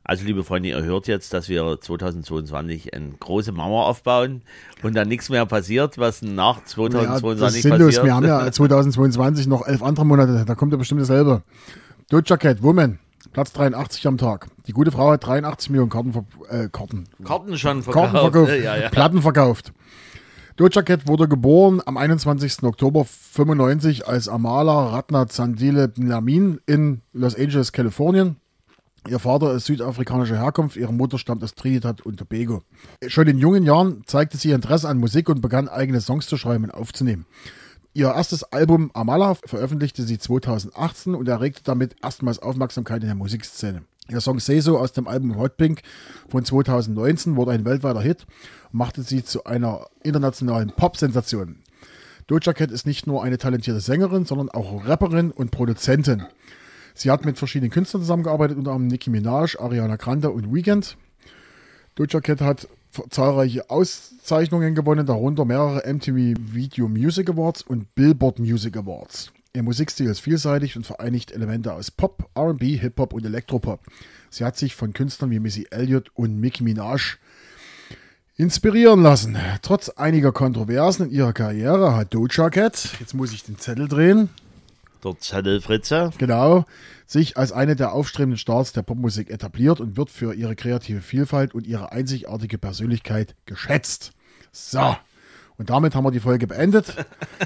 Also, 0.03 0.25
liebe 0.25 0.43
Freunde, 0.45 0.69
ihr 0.69 0.81
hört 0.83 1.07
jetzt, 1.07 1.33
dass 1.33 1.49
wir 1.49 1.79
2022 1.81 2.93
eine 2.93 3.09
große 3.19 3.51
Mauer 3.51 3.85
aufbauen 3.87 4.41
und 4.81 4.95
dann 4.95 5.07
nichts 5.09 5.29
mehr 5.29 5.45
passiert, 5.45 5.97
was 5.97 6.21
nach 6.21 6.59
Ja, 6.59 6.65
2022 6.65 7.39
das 7.39 7.55
ist 7.55 7.61
sinnlos. 7.63 7.85
passiert. 7.87 8.05
Wir 8.05 8.15
haben 8.15 8.25
ja 8.25 8.51
2022 8.51 9.47
noch 9.47 9.67
elf 9.67 9.83
andere 9.83 10.05
Monate. 10.05 10.45
Da 10.45 10.55
kommt 10.55 10.71
ja 10.71 10.77
bestimmt 10.77 11.01
dasselbe. 11.01 11.43
Doja 12.09 12.37
Cat, 12.37 12.63
Woman, 12.63 12.99
Platz 13.31 13.53
83 13.53 14.07
am 14.07 14.17
Tag. 14.17 14.47
Die 14.67 14.73
gute 14.73 14.91
Frau 14.91 15.11
hat 15.11 15.25
83 15.25 15.69
Millionen 15.69 15.89
Karten, 15.89 16.13
ver 16.13 16.25
äh, 16.49 16.69
Karten, 16.69 17.05
Karten 17.23 17.57
schon 17.57 17.83
verkauft. 17.83 18.13
Karten 18.13 18.31
verkauft, 18.31 18.63
Ja, 18.63 18.77
ja. 18.77 18.89
Platten 18.89 19.21
verkauft. 19.21 19.73
Doja 20.55 20.81
Cat 20.81 21.07
wurde 21.07 21.27
geboren 21.27 21.81
am 21.85 21.97
21. 21.97 22.63
Oktober 22.63 23.05
95 23.05 24.07
als 24.07 24.27
Amala 24.27 24.87
Ratna 24.87 25.27
Zandile 25.27 25.93
Lamin 25.97 26.59
in 26.65 27.01
Los 27.13 27.35
Angeles, 27.35 27.71
Kalifornien. 27.71 28.37
Ihr 29.07 29.19
Vater 29.19 29.53
ist 29.53 29.65
südafrikanischer 29.67 30.37
Herkunft, 30.37 30.75
ihre 30.75 30.91
Mutter 30.91 31.17
stammt 31.19 31.43
aus 31.43 31.53
Trinidad 31.53 32.01
und 32.01 32.17
Tobago. 32.17 32.63
Schon 33.07 33.27
in 33.27 33.37
jungen 33.37 33.63
Jahren 33.63 34.01
zeigte 34.07 34.37
sie 34.37 34.51
Interesse 34.51 34.89
an 34.89 34.97
Musik 34.97 35.29
und 35.29 35.41
begann 35.41 35.69
eigene 35.69 36.01
Songs 36.01 36.25
zu 36.27 36.37
schreiben 36.37 36.65
und 36.65 36.71
aufzunehmen. 36.71 37.25
Ihr 37.97 38.13
erstes 38.13 38.43
Album 38.43 38.91
Amala 38.93 39.33
veröffentlichte 39.33 40.03
sie 40.03 40.19
2018 40.19 41.15
und 41.15 41.27
erregte 41.27 41.63
damit 41.63 41.95
erstmals 42.03 42.37
Aufmerksamkeit 42.37 43.01
in 43.01 43.07
der 43.07 43.15
Musikszene. 43.15 43.85
Ihr 44.07 44.21
Song 44.21 44.39
Say 44.39 44.59
So 44.59 44.77
aus 44.77 44.91
dem 44.93 45.07
Album 45.07 45.35
Hot 45.39 45.57
Pink 45.57 45.81
von 46.29 46.45
2019 46.45 47.35
wurde 47.35 47.53
ein 47.53 47.65
weltweiter 47.65 47.99
Hit 48.01 48.27
und 48.71 48.77
machte 48.77 49.01
sie 49.01 49.23
zu 49.23 49.45
einer 49.45 49.87
internationalen 50.03 50.69
Pop-Sensation. 50.69 51.63
Doja 52.27 52.53
Cat 52.53 52.69
ist 52.69 52.85
nicht 52.85 53.07
nur 53.07 53.23
eine 53.23 53.39
talentierte 53.39 53.81
Sängerin, 53.81 54.25
sondern 54.25 54.49
auch 54.49 54.87
Rapperin 54.87 55.31
und 55.31 55.49
Produzentin. 55.49 56.23
Sie 56.93 57.09
hat 57.09 57.25
mit 57.25 57.39
verschiedenen 57.39 57.71
Künstlern 57.71 58.03
zusammengearbeitet, 58.03 58.59
unter 58.59 58.73
anderem 58.73 58.89
Nicki 58.89 59.09
Minaj, 59.09 59.57
Ariana 59.57 59.95
Grande 59.95 60.29
und 60.29 60.53
Weekend. 60.53 60.97
Doja 61.95 62.21
Cat 62.21 62.41
hat 62.41 62.67
zahlreiche 63.09 63.69
Auszeichnungen 63.69 64.75
gewonnen, 64.75 65.05
darunter 65.05 65.45
mehrere 65.45 65.83
MTV 65.91 66.35
Video 66.53 66.87
Music 66.87 67.29
Awards 67.29 67.61
und 67.61 67.93
Billboard 67.95 68.39
Music 68.39 68.75
Awards. 68.77 69.31
Ihr 69.53 69.63
Musikstil 69.63 70.07
ist 70.07 70.19
vielseitig 70.19 70.75
und 70.77 70.85
vereinigt 70.85 71.31
Elemente 71.31 71.73
aus 71.73 71.89
Pop, 71.89 72.29
R&B, 72.35 72.77
Hip-Hop 72.77 73.13
und 73.13 73.25
Elektropop. 73.25 73.79
Sie 74.29 74.43
hat 74.45 74.57
sich 74.57 74.75
von 74.75 74.93
Künstlern 74.93 75.31
wie 75.31 75.39
Missy 75.39 75.65
Elliott 75.71 76.11
und 76.13 76.39
Nicki 76.39 76.63
Minaj 76.63 77.17
inspirieren 78.35 79.01
lassen. 79.01 79.37
Trotz 79.61 79.89
einiger 79.89 80.31
Kontroversen 80.31 81.07
in 81.07 81.11
ihrer 81.11 81.33
Karriere 81.33 81.95
hat 81.95 82.13
Doja 82.13 82.49
Cat, 82.49 82.89
jetzt 82.99 83.13
muss 83.13 83.33
ich 83.33 83.43
den 83.43 83.57
Zettel 83.57 83.87
drehen, 83.87 84.29
Der 85.03 85.17
Zettelfritze. 85.19 86.11
genau, 86.17 86.65
sich 87.07 87.37
als 87.37 87.51
eine 87.53 87.75
der 87.75 87.93
aufstrebenden 87.93 88.37
Stars 88.37 88.73
der 88.73 88.81
Popmusik 88.83 89.29
etabliert 89.31 89.79
und 89.79 89.95
wird 89.97 90.11
für 90.11 90.33
ihre 90.33 90.55
kreative 90.55 91.01
Vielfalt 91.01 91.55
und 91.55 91.65
ihre 91.65 91.91
einzigartige 91.93 92.57
Persönlichkeit 92.57 93.33
geschätzt. 93.45 94.11
So. 94.51 94.95
Und 95.57 95.71
damit 95.71 95.95
haben 95.95 96.03
wir 96.03 96.11
die 96.11 96.19
Folge 96.19 96.45
beendet. 96.45 96.93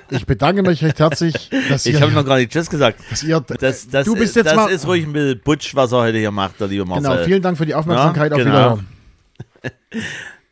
Ich 0.10 0.26
bedanke 0.26 0.64
mich 0.64 0.84
recht 0.84 1.00
herzlich, 1.00 1.50
dass 1.70 1.86
Ich 1.86 1.94
ihr, 1.94 2.02
habe 2.02 2.12
noch 2.12 2.26
gar 2.26 2.38
nicht 2.38 2.52
Tschüss 2.52 2.70
gesagt. 2.70 3.00
dass 3.10 3.24
ihr 3.24 3.40
Das, 3.40 3.88
das, 3.88 4.06
du 4.06 4.16
bist 4.16 4.32
ist, 4.32 4.36
jetzt 4.38 4.48
das 4.48 4.56
mal. 4.56 4.70
ist 4.70 4.86
ruhig 4.86 5.06
ein 5.06 5.14
bisschen 5.14 5.40
Butsch, 5.42 5.76
was 5.76 5.94
er 5.94 6.00
heute 6.00 6.18
hier 6.18 6.32
macht, 6.32 6.60
der 6.60 6.68
liebe 6.68 6.84
Marcel. 6.84 7.10
genau, 7.10 7.24
vielen 7.24 7.42
Dank 7.42 7.58
für 7.58 7.66
die 7.66 7.76
Aufmerksamkeit. 7.76 8.32
Ja, 8.32 8.38
auf 8.38 8.44
genau. 8.44 8.54
Wiederhören. 8.54 8.88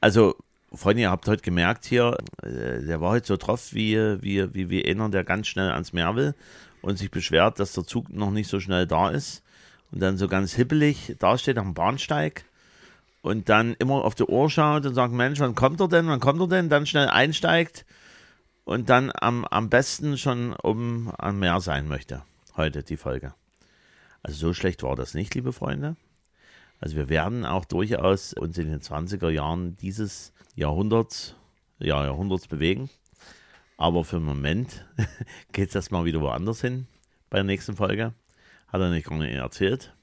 Also, 0.01 0.35
Freunde, 0.73 1.01
ihr 1.01 1.11
habt 1.11 1.27
heute 1.27 1.41
gemerkt 1.41 1.83
hier, 1.83 2.15
äh, 2.41 2.85
der 2.85 3.01
war 3.01 3.09
heute 3.11 3.27
so 3.27 3.35
drauf 3.35 3.73
wie, 3.73 3.97
wie, 4.21 4.53
wie, 4.53 4.69
wie 4.69 4.85
einer, 4.89 5.09
der 5.09 5.25
ganz 5.25 5.47
schnell 5.47 5.71
ans 5.71 5.91
Meer 5.91 6.15
will 6.15 6.35
und 6.81 6.97
sich 6.97 7.11
beschwert, 7.11 7.59
dass 7.59 7.73
der 7.73 7.85
Zug 7.85 8.09
noch 8.09 8.31
nicht 8.31 8.49
so 8.49 8.59
schnell 8.59 8.87
da 8.87 9.09
ist 9.09 9.43
und 9.91 10.01
dann 10.01 10.17
so 10.17 10.27
ganz 10.27 10.53
hippelig 10.53 11.15
dasteht 11.19 11.57
am 11.57 11.73
Bahnsteig 11.73 12.45
und 13.21 13.49
dann 13.49 13.73
immer 13.75 14.05
auf 14.05 14.15
die 14.15 14.23
Uhr 14.23 14.49
schaut 14.49 14.85
und 14.85 14.93
sagt, 14.93 15.13
Mensch, 15.13 15.39
wann 15.39 15.55
kommt 15.55 15.79
er 15.81 15.87
denn, 15.87 16.07
wann 16.07 16.19
kommt 16.19 16.39
er 16.41 16.47
denn, 16.47 16.69
dann 16.69 16.85
schnell 16.85 17.07
einsteigt 17.07 17.85
und 18.65 18.89
dann 18.89 19.11
am, 19.13 19.45
am 19.45 19.69
besten 19.69 20.17
schon 20.17 20.53
oben 20.53 21.11
am 21.17 21.39
Meer 21.39 21.59
sein 21.59 21.87
möchte. 21.87 22.23
Heute 22.55 22.83
die 22.83 22.97
Folge. 22.97 23.33
Also 24.21 24.37
so 24.37 24.53
schlecht 24.53 24.83
war 24.83 24.95
das 24.95 25.13
nicht, 25.13 25.33
liebe 25.35 25.53
Freunde. 25.53 25.95
Also 26.79 26.95
wir 26.95 27.09
werden 27.09 27.45
auch 27.45 27.65
durchaus 27.65 28.33
uns 28.33 28.57
in 28.57 28.69
den 28.69 28.81
20er 28.81 29.29
Jahren 29.29 29.75
dieses 29.77 30.33
Jahrhunderts, 30.55 31.35
ja, 31.79 32.05
Jahrhunderts 32.05 32.47
bewegen. 32.47 32.89
Aber 33.79 34.03
für 34.03 34.17
den 34.17 34.25
Moment 34.25 34.85
geht 35.53 35.69
es 35.69 35.75
erstmal 35.75 36.03
wieder 36.03 36.19
woanders 36.19 36.59
hin 36.59 36.85
bei 37.29 37.37
der 37.37 37.45
nächsten 37.45 37.77
Folge. 37.77 38.13
Hat 38.67 38.81
er 38.81 38.89
nicht 38.89 39.09
nicht 39.09 39.33
erzählt. 39.33 39.93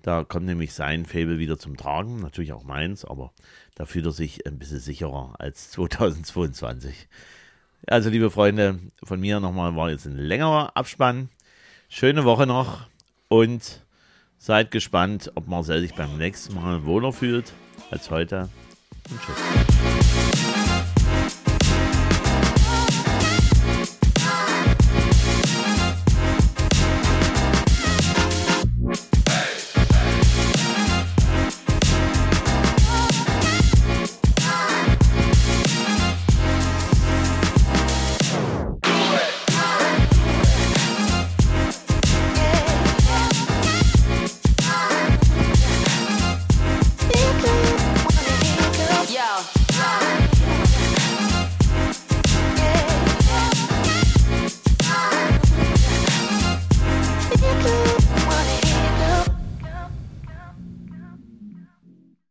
Da 0.00 0.24
kommt 0.24 0.46
nämlich 0.46 0.72
sein 0.72 1.04
Fable 1.04 1.38
wieder 1.38 1.58
zum 1.58 1.76
Tragen, 1.76 2.20
natürlich 2.20 2.54
auch 2.54 2.64
meins, 2.64 3.04
aber 3.04 3.32
da 3.74 3.84
fühlt 3.84 4.06
er 4.06 4.12
sich 4.12 4.46
ein 4.46 4.58
bisschen 4.58 4.80
sicherer 4.80 5.34
als 5.38 5.70
2022. 5.72 7.06
Also, 7.86 8.08
liebe 8.08 8.30
Freunde, 8.30 8.78
von 9.04 9.20
mir 9.20 9.40
nochmal 9.40 9.76
war 9.76 9.90
jetzt 9.90 10.06
ein 10.06 10.16
längerer 10.16 10.74
Abspann. 10.74 11.28
Schöne 11.90 12.24
Woche 12.24 12.46
noch 12.46 12.86
und 13.28 13.84
seid 14.38 14.70
gespannt, 14.70 15.30
ob 15.34 15.48
Marcel 15.48 15.82
sich 15.82 15.94
beim 15.94 16.16
nächsten 16.16 16.54
Mal 16.54 16.86
wohler 16.86 17.12
fühlt 17.12 17.52
als 17.90 18.10
heute. 18.10 18.48
Und 19.10 19.20
tschüss. 19.20 20.51